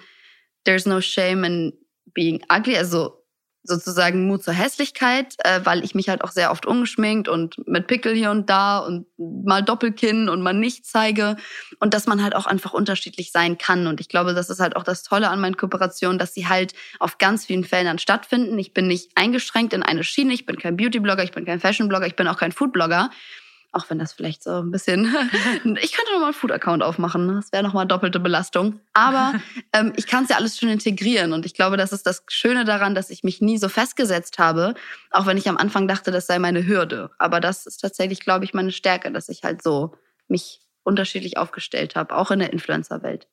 there's 0.64 0.86
no 0.86 1.02
shame 1.02 1.44
in 1.44 1.74
being 2.14 2.44
ugly. 2.50 2.78
Also 2.78 3.25
sozusagen 3.68 4.28
Mut 4.28 4.44
zur 4.44 4.54
Hässlichkeit, 4.54 5.36
äh, 5.40 5.62
weil 5.64 5.84
ich 5.84 5.96
mich 5.96 6.10
halt 6.10 6.24
auch 6.24 6.32
sehr 6.32 6.52
oft 6.52 6.66
ungeschminkt 6.66 7.28
und 7.28 7.68
mit 7.68 7.88
Pickel 7.88 8.14
hier 8.14 8.32
und 8.32 8.50
da 8.50 8.80
und 8.80 9.06
mal 9.18 9.64
Doppelkinn 9.64 10.30
und 10.30 10.42
mal 10.42 10.54
nicht 10.54 10.86
zeige 10.86 11.36
und 11.80 11.94
dass 11.94 12.08
man 12.08 12.24
halt 12.24 12.36
auch 12.36 12.46
einfach 12.46 12.74
unterschiedlich 12.74 13.32
sein 13.32 13.58
kann. 13.58 13.88
Und 13.88 14.00
ich 14.00 14.10
glaube, 14.10 14.34
das 14.34 14.50
ist 14.50 14.60
halt 14.60 14.76
auch 14.76 14.84
das 14.84 15.04
Tolle 15.04 15.30
an 15.30 15.40
meinen 15.42 15.58
Kooperationen, 15.58 16.20
dass 16.20 16.34
sie 16.34 16.48
halt 16.48 16.74
auf 17.00 17.18
ganz 17.18 17.46
vielen 17.46 17.64
Feldern 17.64 18.00
stattfinden. 18.00 18.58
Ich 18.60 18.74
bin 18.74 18.88
nicht 18.88 19.12
eingeschränkt 19.16 19.74
in 19.74 19.84
eine 19.84 20.04
Schiene, 20.04 20.34
ich 20.34 20.46
bin 20.46 20.58
kein 20.58 20.78
Beauty-Blogger, 20.78 21.24
ich 21.24 21.32
bin 21.32 21.46
kein 21.46 21.60
Fashion-Blogger, 21.60 22.08
ich 22.08 22.16
bin 22.16 22.28
auch 22.28 22.38
kein 22.38 22.52
Food-Blogger, 22.52 23.10
auch 23.76 23.90
wenn 23.90 24.00
das 24.00 24.14
vielleicht 24.14 24.42
so 24.42 24.62
ein 24.62 24.72
bisschen. 24.72 25.06
ich 25.82 25.92
könnte 25.92 26.12
noch 26.14 26.20
mal 26.20 26.26
einen 26.26 26.34
Food-Account 26.34 26.82
aufmachen. 26.82 27.28
Das 27.36 27.52
wäre 27.52 27.62
noch 27.62 27.74
mal 27.74 27.86
doppelte 27.86 28.20
Belastung. 28.20 28.80
Aber 28.94 29.34
ähm, 29.74 29.94
ich 29.98 30.08
kann 30.08 30.24
es 30.24 30.30
ja 30.30 30.38
alles 30.38 30.58
schon 30.58 30.70
integrieren. 30.70 31.34
Und 31.34 31.46
ich 31.46 31.54
glaube, 31.54 31.76
das 31.76 31.92
ist 31.92 32.08
das 32.08 32.24
Schöne 32.30 32.64
daran, 32.64 32.96
dass 32.96 33.10
ich 33.10 33.24
mich 33.24 33.42
nie 33.42 33.58
so 33.58 33.68
festgesetzt 33.68 34.40
habe. 34.40 34.76
Auch 35.12 35.26
wenn 35.26 35.38
ich 35.38 35.50
am 35.50 35.58
Anfang 35.58 35.88
dachte, 35.88 36.12
das 36.12 36.26
sei 36.26 36.40
meine 36.40 36.66
Hürde. 36.66 37.12
Aber 37.18 37.42
das 37.42 37.66
ist 37.66 37.78
tatsächlich, 37.78 38.22
glaube 38.22 38.46
ich, 38.46 38.54
meine 38.54 38.72
Stärke, 38.72 39.12
dass 39.12 39.28
ich 39.28 39.44
halt 39.44 39.62
so 39.62 39.94
mich 40.30 40.62
unterschiedlich 40.84 41.38
aufgestellt 41.38 41.96
habe, 41.96 42.16
auch 42.16 42.32
in 42.32 42.40
der 42.40 42.54
Influencer-Welt. 42.54 43.28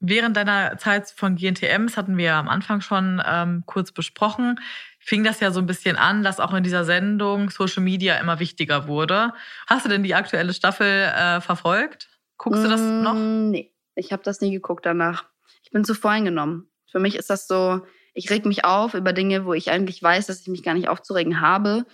Während 0.00 0.36
deiner 0.36 0.76
Zeit 0.76 1.08
von 1.08 1.36
GNTMs 1.36 1.96
hatten 1.96 2.18
wir 2.18 2.34
am 2.34 2.48
Anfang 2.48 2.80
schon 2.80 3.22
ähm, 3.24 3.62
kurz 3.64 3.92
besprochen, 3.92 4.60
fing 5.04 5.22
das 5.22 5.40
ja 5.40 5.50
so 5.50 5.60
ein 5.60 5.66
bisschen 5.66 5.96
an, 5.96 6.22
dass 6.22 6.40
auch 6.40 6.54
in 6.54 6.64
dieser 6.64 6.84
Sendung 6.84 7.50
Social 7.50 7.82
Media 7.82 8.16
immer 8.16 8.38
wichtiger 8.40 8.88
wurde. 8.88 9.34
Hast 9.66 9.84
du 9.84 9.90
denn 9.90 10.02
die 10.02 10.14
aktuelle 10.14 10.54
Staffel 10.54 10.86
äh, 10.86 11.40
verfolgt? 11.42 12.08
Guckst 12.38 12.64
du 12.64 12.68
das 12.68 12.80
mm, 12.80 13.02
noch? 13.02 13.14
Nee, 13.14 13.72
ich 13.94 14.12
habe 14.12 14.22
das 14.22 14.40
nie 14.40 14.50
geguckt 14.50 14.86
danach. 14.86 15.26
Ich 15.62 15.70
bin 15.70 15.84
zu 15.84 15.94
voreingenommen. 15.94 16.70
Für 16.90 17.00
mich 17.00 17.16
ist 17.16 17.28
das 17.28 17.46
so, 17.46 17.82
ich 18.14 18.30
reg 18.30 18.46
mich 18.46 18.64
auf 18.64 18.94
über 18.94 19.12
Dinge, 19.12 19.44
wo 19.44 19.52
ich 19.52 19.70
eigentlich 19.70 20.02
weiß, 20.02 20.26
dass 20.26 20.40
ich 20.40 20.48
mich 20.48 20.62
gar 20.62 20.74
nicht 20.74 20.88
aufzuregen 20.88 21.42
habe. 21.42 21.84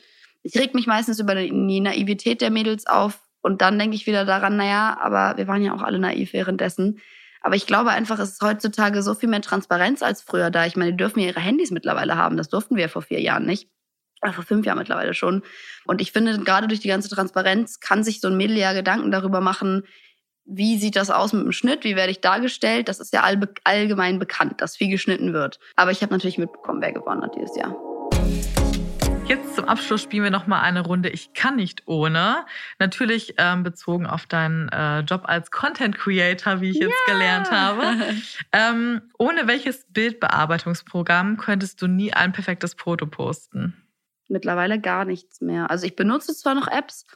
Ich 0.42 0.54
reg 0.56 0.74
mich 0.74 0.86
meistens 0.86 1.18
über 1.18 1.34
die 1.34 1.80
Naivität 1.80 2.40
der 2.40 2.50
Mädels 2.50 2.86
auf 2.86 3.18
und 3.42 3.60
dann 3.60 3.78
denke 3.78 3.96
ich 3.96 4.06
wieder 4.06 4.24
daran, 4.24 4.56
naja, 4.56 4.96
aber 5.00 5.36
wir 5.36 5.48
waren 5.48 5.62
ja 5.62 5.74
auch 5.74 5.82
alle 5.82 5.98
naiv 5.98 6.32
währenddessen. 6.32 7.00
Aber 7.40 7.56
ich 7.56 7.66
glaube 7.66 7.90
einfach, 7.90 8.18
es 8.18 8.32
ist 8.32 8.42
heutzutage 8.42 9.02
so 9.02 9.14
viel 9.14 9.28
mehr 9.28 9.40
Transparenz 9.40 10.02
als 10.02 10.22
früher 10.22 10.50
da. 10.50 10.66
Ich 10.66 10.76
meine, 10.76 10.92
die 10.92 10.96
dürfen 10.96 11.20
ja 11.20 11.28
ihre 11.28 11.40
Handys 11.40 11.70
mittlerweile 11.70 12.16
haben. 12.16 12.36
Das 12.36 12.48
durften 12.48 12.76
wir 12.76 12.82
ja 12.82 12.88
vor 12.88 13.02
vier 13.02 13.20
Jahren 13.20 13.46
nicht. 13.46 13.68
Oder 14.22 14.34
vor 14.34 14.44
fünf 14.44 14.66
Jahren 14.66 14.78
mittlerweile 14.78 15.14
schon. 15.14 15.42
Und 15.86 16.02
ich 16.02 16.12
finde, 16.12 16.38
gerade 16.40 16.68
durch 16.68 16.80
die 16.80 16.88
ganze 16.88 17.08
Transparenz 17.08 17.80
kann 17.80 18.04
sich 18.04 18.20
so 18.20 18.28
ein 18.28 18.36
Mädel 18.36 18.58
ja 18.58 18.74
Gedanken 18.74 19.10
darüber 19.10 19.40
machen, 19.40 19.84
wie 20.44 20.78
sieht 20.78 20.96
das 20.96 21.10
aus 21.10 21.32
mit 21.32 21.44
dem 21.44 21.52
Schnitt? 21.52 21.84
Wie 21.84 21.96
werde 21.96 22.10
ich 22.10 22.20
dargestellt? 22.20 22.88
Das 22.88 22.98
ist 23.00 23.12
ja 23.12 23.22
allgemein 23.64 24.18
bekannt, 24.18 24.60
dass 24.60 24.76
viel 24.76 24.90
geschnitten 24.90 25.32
wird. 25.32 25.58
Aber 25.76 25.92
ich 25.92 26.02
habe 26.02 26.12
natürlich 26.12 26.38
mitbekommen, 26.38 26.82
wer 26.82 26.92
gewonnen 26.92 27.22
hat 27.22 27.36
dieses 27.36 27.56
Jahr. 27.56 27.89
Jetzt 29.30 29.54
zum 29.54 29.66
Abschluss 29.66 30.02
spielen 30.02 30.24
wir 30.24 30.32
noch 30.32 30.48
mal 30.48 30.60
eine 30.60 30.80
Runde 30.80 31.08
Ich 31.08 31.34
kann 31.34 31.54
nicht 31.54 31.86
ohne. 31.86 32.44
Natürlich 32.80 33.34
ähm, 33.36 33.62
bezogen 33.62 34.04
auf 34.04 34.26
deinen 34.26 34.68
äh, 34.70 35.02
Job 35.02 35.22
als 35.26 35.52
Content 35.52 35.96
Creator, 35.96 36.60
wie 36.60 36.70
ich 36.70 36.78
jetzt 36.78 36.96
ja. 37.06 37.12
gelernt 37.14 37.50
habe. 37.52 37.82
Ähm, 38.52 39.02
ohne 39.18 39.46
welches 39.46 39.86
Bildbearbeitungsprogramm 39.90 41.36
könntest 41.36 41.80
du 41.80 41.86
nie 41.86 42.12
ein 42.12 42.32
perfektes 42.32 42.74
Foto 42.74 43.06
posten? 43.06 43.80
Mittlerweile 44.26 44.80
gar 44.80 45.04
nichts 45.04 45.40
mehr. 45.40 45.70
Also 45.70 45.86
ich 45.86 45.94
benutze 45.94 46.34
zwar 46.34 46.56
noch 46.56 46.66
Apps, 46.66 47.06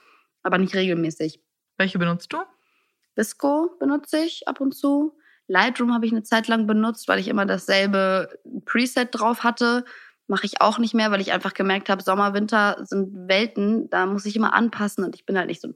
aber 0.44 0.58
nicht 0.58 0.76
regelmäßig. 0.76 1.40
Welche 1.78 1.98
benutzt 1.98 2.32
du? 2.32 2.38
Visco 3.16 3.76
benutze 3.80 4.18
ich 4.18 4.46
ab 4.46 4.60
und 4.60 4.72
zu. 4.76 5.16
Lightroom 5.48 5.92
habe 5.92 6.06
ich 6.06 6.12
eine 6.12 6.22
Zeit 6.22 6.46
lang 6.46 6.68
benutzt, 6.68 7.08
weil 7.08 7.18
ich 7.18 7.26
immer 7.26 7.46
dasselbe 7.46 8.38
Preset 8.64 9.08
drauf 9.10 9.42
hatte 9.42 9.84
mache 10.26 10.46
ich 10.46 10.60
auch 10.60 10.78
nicht 10.78 10.94
mehr, 10.94 11.10
weil 11.10 11.20
ich 11.20 11.32
einfach 11.32 11.54
gemerkt 11.54 11.88
habe, 11.88 12.02
Sommer, 12.02 12.34
Winter 12.34 12.78
sind 12.82 13.28
Welten, 13.28 13.90
da 13.90 14.06
muss 14.06 14.26
ich 14.26 14.36
immer 14.36 14.54
anpassen 14.54 15.04
und 15.04 15.14
ich 15.14 15.26
bin 15.26 15.36
halt 15.36 15.48
nicht 15.48 15.60
so 15.60 15.74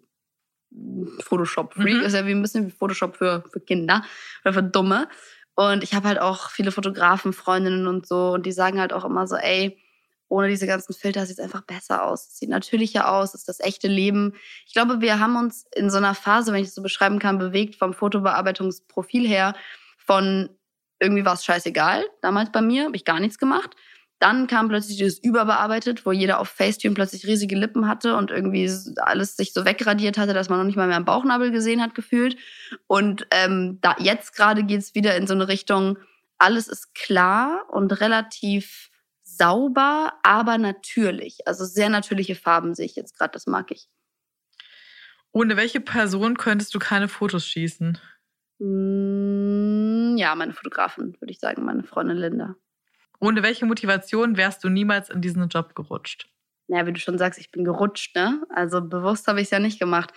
Photoshop-Freak. 1.21 1.99
Mhm. 1.99 2.03
Ist 2.03 2.15
ja 2.15 2.27
wie 2.27 2.33
ein 2.33 2.43
bisschen 2.43 2.67
wie 2.67 2.71
Photoshop 2.71 3.17
für, 3.17 3.45
für 3.51 3.61
Kinder 3.61 4.05
oder 4.45 4.55
für 4.55 4.63
Dumme. 4.63 5.09
Und 5.55 5.83
ich 5.83 5.95
habe 5.95 6.09
halt 6.09 6.21
auch 6.21 6.51
viele 6.51 6.73
Fotografen, 6.73 7.33
Freundinnen 7.33 7.87
und 7.87 8.07
so 8.07 8.33
und 8.33 8.47
die 8.47 8.53
sagen 8.53 8.81
halt 8.81 8.93
auch 8.93 9.05
immer 9.05 9.27
so, 9.27 9.37
ey, 9.37 9.79
ohne 10.29 10.49
diese 10.49 10.67
ganzen 10.67 10.93
Filter 10.93 11.27
sieht 11.27 11.39
es 11.39 11.45
einfach 11.45 11.63
besser 11.63 12.05
aus. 12.05 12.29
Es 12.29 12.39
sieht 12.39 12.51
natürlicher 12.51 13.11
aus, 13.11 13.31
es 13.31 13.41
ist 13.41 13.49
das 13.49 13.61
echte 13.61 13.89
Leben. 13.89 14.35
Ich 14.67 14.75
glaube, 14.75 15.01
wir 15.01 15.19
haben 15.19 15.37
uns 15.37 15.67
in 15.75 15.91
so 15.91 15.97
einer 15.97 16.15
Phase, 16.15 16.53
wenn 16.53 16.63
ich 16.63 16.69
es 16.69 16.75
so 16.75 16.83
beschreiben 16.83 17.19
kann, 17.19 17.39
bewegt 17.39 17.77
vom 17.77 17.95
Fotobearbeitungsprofil 17.95 19.27
her 19.27 19.55
von 19.97 20.51
irgendwie 21.01 21.25
war 21.25 21.35
es 21.35 21.45
scheißegal, 21.45 22.05
damals 22.23 22.51
bei 22.51 22.61
mir, 22.61 22.87
habe 22.87 22.97
ich 22.97 23.05
gar 23.05 23.21
nichts 23.21 23.39
gemacht, 23.39 23.77
dann 24.19 24.47
kam 24.49 24.69
plötzlich 24.69 24.97
dieses 24.97 25.19
Überbearbeitet, 25.19 26.05
wo 26.05 26.13
jeder 26.13 26.41
auf 26.41 26.49
Facetune 26.49 26.95
plötzlich 26.95 27.27
riesige 27.27 27.57
Lippen 27.57 27.87
hatte 27.87 28.17
und 28.17 28.31
irgendwie 28.31 28.71
alles 28.97 29.37
sich 29.37 29.53
so 29.53 29.65
wegradiert 29.65 30.19
hatte, 30.19 30.35
dass 30.35 30.49
man 30.49 30.59
noch 30.59 30.67
nicht 30.67 30.77
mal 30.77 30.89
mehr 30.89 30.97
einen 30.97 31.05
Bauchnabel 31.05 31.51
gesehen 31.51 31.81
hat, 31.81 31.95
gefühlt. 31.95 32.37
Und 32.87 33.27
ähm, 33.31 33.79
da 33.81 33.95
jetzt 33.99 34.35
gerade 34.35 34.65
geht's 34.65 34.95
wieder 34.95 35.17
in 35.17 35.27
so 35.27 35.35
eine 35.35 35.49
Richtung, 35.49 35.99
alles 36.39 36.69
ist 36.69 36.95
klar 36.95 37.67
und 37.71 38.01
relativ 38.01 38.91
sauber, 39.23 40.15
aber 40.23 40.59
natürlich. 40.59 41.47
Also 41.47 41.65
sehr 41.65 41.89
natürliche 41.89 42.35
Farben 42.35 42.75
sehe 42.75 42.87
ich 42.87 42.97
jetzt 42.97 43.17
gerade, 43.17 43.33
das 43.33 43.47
mag 43.47 43.71
ich. 43.71 43.89
Ohne 45.31 45.57
welche 45.57 45.81
Person 45.81 46.37
könntest 46.37 46.75
du 46.75 46.79
keine 46.79 47.07
Fotos 47.07 47.47
schießen? 47.47 47.99
Mm, 48.59 50.17
ja, 50.17 50.35
meine 50.35 50.55
Fotografin, 50.55 51.15
würde 51.21 51.31
ich 51.31 51.39
sagen, 51.39 51.65
meine 51.65 51.85
Freundin 51.85 52.17
Linda. 52.17 52.57
Ohne 53.21 53.43
welche 53.43 53.67
Motivation 53.67 54.37
wärst 54.37 54.63
du 54.65 54.69
niemals 54.69 55.11
in 55.11 55.21
diesen 55.21 55.49
Job 55.49 55.75
gerutscht? 55.75 56.29
Ja, 56.69 56.87
wie 56.87 56.93
du 56.93 57.01
schon 57.01 57.19
sagst, 57.19 57.41
ich 57.41 57.51
bin 57.51 57.65
gerutscht, 57.65 58.15
ne? 58.15 58.43
Also 58.55 58.81
bewusst 58.81 59.27
habe 59.27 59.41
ich 59.41 59.47
es 59.47 59.51
ja 59.51 59.59
nicht 59.59 59.81
gemacht. 59.81 60.13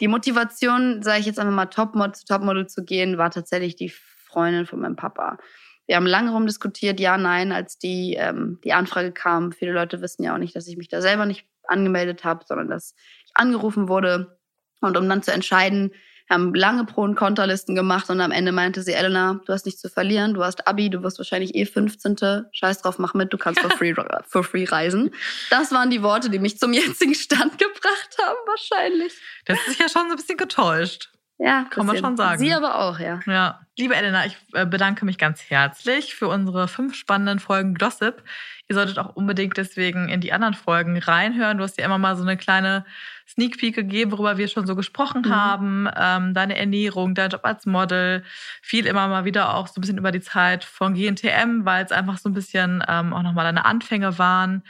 Die 0.00 0.08
Motivation, 0.08 1.02
sage 1.02 1.20
ich 1.20 1.26
jetzt 1.26 1.38
einfach 1.38 1.54
mal, 1.54 1.66
Topmodel 1.66 2.14
zu 2.14 2.24
Topmodel 2.24 2.66
zu 2.66 2.84
gehen, 2.84 3.18
war 3.18 3.30
tatsächlich 3.30 3.76
die 3.76 3.90
Freundin 3.90 4.66
von 4.66 4.80
meinem 4.80 4.96
Papa. 4.96 5.38
Wir 5.86 5.96
haben 5.96 6.06
lange 6.06 6.32
rumdiskutiert, 6.32 7.00
ja, 7.00 7.18
nein, 7.18 7.52
als 7.52 7.78
die, 7.78 8.14
ähm, 8.18 8.58
die 8.64 8.72
Anfrage 8.72 9.12
kam. 9.12 9.52
Viele 9.52 9.72
Leute 9.72 10.00
wissen 10.00 10.22
ja 10.22 10.34
auch 10.34 10.38
nicht, 10.38 10.56
dass 10.56 10.66
ich 10.66 10.76
mich 10.76 10.88
da 10.88 11.00
selber 11.00 11.26
nicht 11.26 11.46
angemeldet 11.64 12.24
habe, 12.24 12.44
sondern 12.46 12.68
dass 12.68 12.94
ich 13.26 13.32
angerufen 13.34 13.88
wurde. 13.88 14.38
Und 14.80 14.96
um 14.96 15.08
dann 15.08 15.22
zu 15.22 15.32
entscheiden, 15.32 15.92
haben 16.32 16.54
lange 16.54 16.84
Pro- 16.84 17.02
und 17.02 17.14
Konterlisten 17.14 17.74
gemacht 17.74 18.10
und 18.10 18.20
am 18.20 18.32
Ende 18.32 18.52
meinte 18.52 18.82
sie, 18.82 18.92
Elena, 18.92 19.40
du 19.46 19.52
hast 19.52 19.66
nichts 19.66 19.80
zu 19.80 19.88
verlieren, 19.88 20.34
du 20.34 20.42
hast 20.42 20.66
Abi, 20.66 20.90
du 20.90 21.02
wirst 21.02 21.18
wahrscheinlich 21.18 21.54
eh 21.54 21.64
15. 21.64 22.16
Scheiß 22.52 22.82
drauf, 22.82 22.98
mach 22.98 23.14
mit, 23.14 23.32
du 23.32 23.38
kannst 23.38 23.60
for 23.60 23.70
free, 23.70 23.94
for 24.28 24.42
free 24.42 24.64
reisen. 24.64 25.10
Das 25.50 25.72
waren 25.72 25.90
die 25.90 26.02
Worte, 26.02 26.30
die 26.30 26.38
mich 26.38 26.58
zum 26.58 26.72
jetzigen 26.72 27.14
Stand 27.14 27.58
gebracht 27.58 28.16
haben, 28.20 28.38
wahrscheinlich. 28.46 29.14
Das 29.44 29.58
ist 29.68 29.78
ja 29.78 29.88
schon 29.88 30.06
so 30.06 30.10
ein 30.10 30.16
bisschen 30.16 30.36
getäuscht. 30.38 31.10
Ja, 31.38 31.64
kann 31.70 31.86
man 31.86 31.96
schon 31.98 32.16
sagen. 32.16 32.38
Sie 32.38 32.52
aber 32.52 32.78
auch, 32.78 33.00
ja. 33.00 33.20
Ja. 33.26 33.60
Liebe 33.76 33.96
Elena, 33.96 34.26
ich 34.26 34.36
äh, 34.52 34.64
bedanke 34.64 35.04
mich 35.04 35.18
ganz 35.18 35.40
herzlich 35.48 36.14
für 36.14 36.28
unsere 36.28 36.68
fünf 36.68 36.94
spannenden 36.94 37.40
Folgen 37.40 37.74
Gossip. 37.74 38.22
Ihr 38.72 38.74
solltet 38.74 38.98
auch 38.98 39.14
unbedingt 39.16 39.58
deswegen 39.58 40.08
in 40.08 40.22
die 40.22 40.32
anderen 40.32 40.54
Folgen 40.54 40.96
reinhören. 40.96 41.58
Du 41.58 41.64
hast 41.64 41.78
ja 41.78 41.84
immer 41.84 41.98
mal 41.98 42.16
so 42.16 42.22
eine 42.22 42.38
kleine 42.38 42.86
Sneak 43.28 43.58
Peek 43.58 43.74
gegeben, 43.74 44.12
worüber 44.12 44.38
wir 44.38 44.48
schon 44.48 44.66
so 44.66 44.74
gesprochen 44.74 45.24
mhm. 45.26 45.36
haben. 45.36 45.88
Ähm, 45.94 46.32
deine 46.32 46.56
Ernährung, 46.56 47.14
dein 47.14 47.28
Job 47.28 47.42
als 47.44 47.66
Model. 47.66 48.24
Viel 48.62 48.86
immer 48.86 49.08
mal 49.08 49.26
wieder 49.26 49.54
auch 49.54 49.66
so 49.66 49.74
ein 49.76 49.82
bisschen 49.82 49.98
über 49.98 50.10
die 50.10 50.22
Zeit 50.22 50.64
von 50.64 50.94
GNTM, 50.94 51.66
weil 51.66 51.84
es 51.84 51.92
einfach 51.92 52.16
so 52.16 52.30
ein 52.30 52.32
bisschen 52.32 52.82
ähm, 52.88 53.12
auch 53.12 53.22
nochmal 53.22 53.44
deine 53.44 53.66
Anfänge 53.66 54.18
waren. 54.18 54.62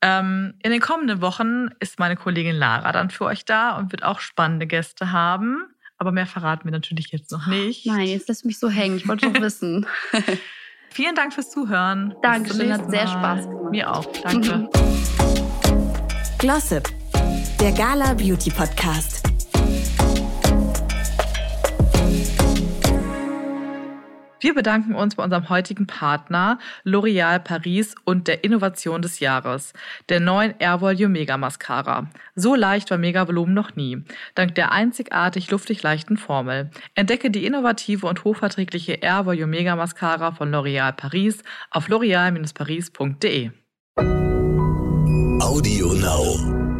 Ähm, 0.00 0.54
in 0.62 0.70
den 0.70 0.80
kommenden 0.80 1.20
Wochen 1.20 1.68
ist 1.78 1.98
meine 1.98 2.16
Kollegin 2.16 2.56
Lara 2.56 2.90
dann 2.90 3.10
für 3.10 3.26
euch 3.26 3.44
da 3.44 3.76
und 3.76 3.92
wird 3.92 4.02
auch 4.02 4.20
spannende 4.20 4.66
Gäste 4.66 5.12
haben. 5.12 5.66
Aber 5.98 6.10
mehr 6.10 6.26
verraten 6.26 6.64
wir 6.64 6.72
natürlich 6.72 7.12
jetzt 7.12 7.30
noch 7.30 7.46
nicht. 7.46 7.84
Nein, 7.84 8.06
jetzt 8.06 8.28
lässt 8.28 8.46
mich 8.46 8.58
so 8.58 8.70
hängen. 8.70 8.96
Ich 8.96 9.06
wollte 9.06 9.30
doch 9.30 9.40
wissen. 9.42 9.86
Vielen 10.92 11.14
Dank 11.14 11.32
fürs 11.32 11.48
Zuhören. 11.50 12.14
Dankeschön, 12.20 12.70
hat 12.70 12.90
sehr 12.90 13.06
Spaß 13.06 13.46
gemacht. 13.48 13.70
Mir 13.70 13.90
auch, 13.90 14.04
danke. 14.22 14.68
Glossip, 16.38 16.88
der 17.58 17.72
Gala 17.72 18.12
Beauty 18.12 18.50
Podcast. 18.50 19.31
Wir 24.42 24.54
bedanken 24.54 24.96
uns 24.96 25.14
bei 25.14 25.22
unserem 25.22 25.48
heutigen 25.48 25.86
Partner 25.86 26.58
L'Oréal 26.84 27.38
Paris 27.38 27.94
und 28.04 28.26
der 28.26 28.42
Innovation 28.42 29.00
des 29.00 29.20
Jahres, 29.20 29.72
der 30.08 30.18
neuen 30.18 30.54
Air 30.58 30.80
Volume 30.80 31.10
Mega 31.10 31.36
Mascara. 31.36 32.08
So 32.34 32.56
leicht 32.56 32.90
war 32.90 32.98
Mega 32.98 33.28
Volumen 33.28 33.54
noch 33.54 33.76
nie, 33.76 34.02
dank 34.34 34.56
der 34.56 34.72
einzigartig 34.72 35.48
luftig 35.52 35.84
leichten 35.84 36.16
Formel. 36.16 36.72
Entdecke 36.96 37.30
die 37.30 37.46
innovative 37.46 38.08
und 38.08 38.24
hochverträgliche 38.24 38.94
Air 38.94 39.26
Volume 39.26 39.46
Mega 39.46 39.76
Mascara 39.76 40.32
von 40.32 40.52
L'Oréal 40.52 40.90
Paris 40.92 41.38
auf 41.70 41.88
l'oreal-paris.de. 41.88 43.50
Audio 45.40 45.92
Now. 45.94 46.71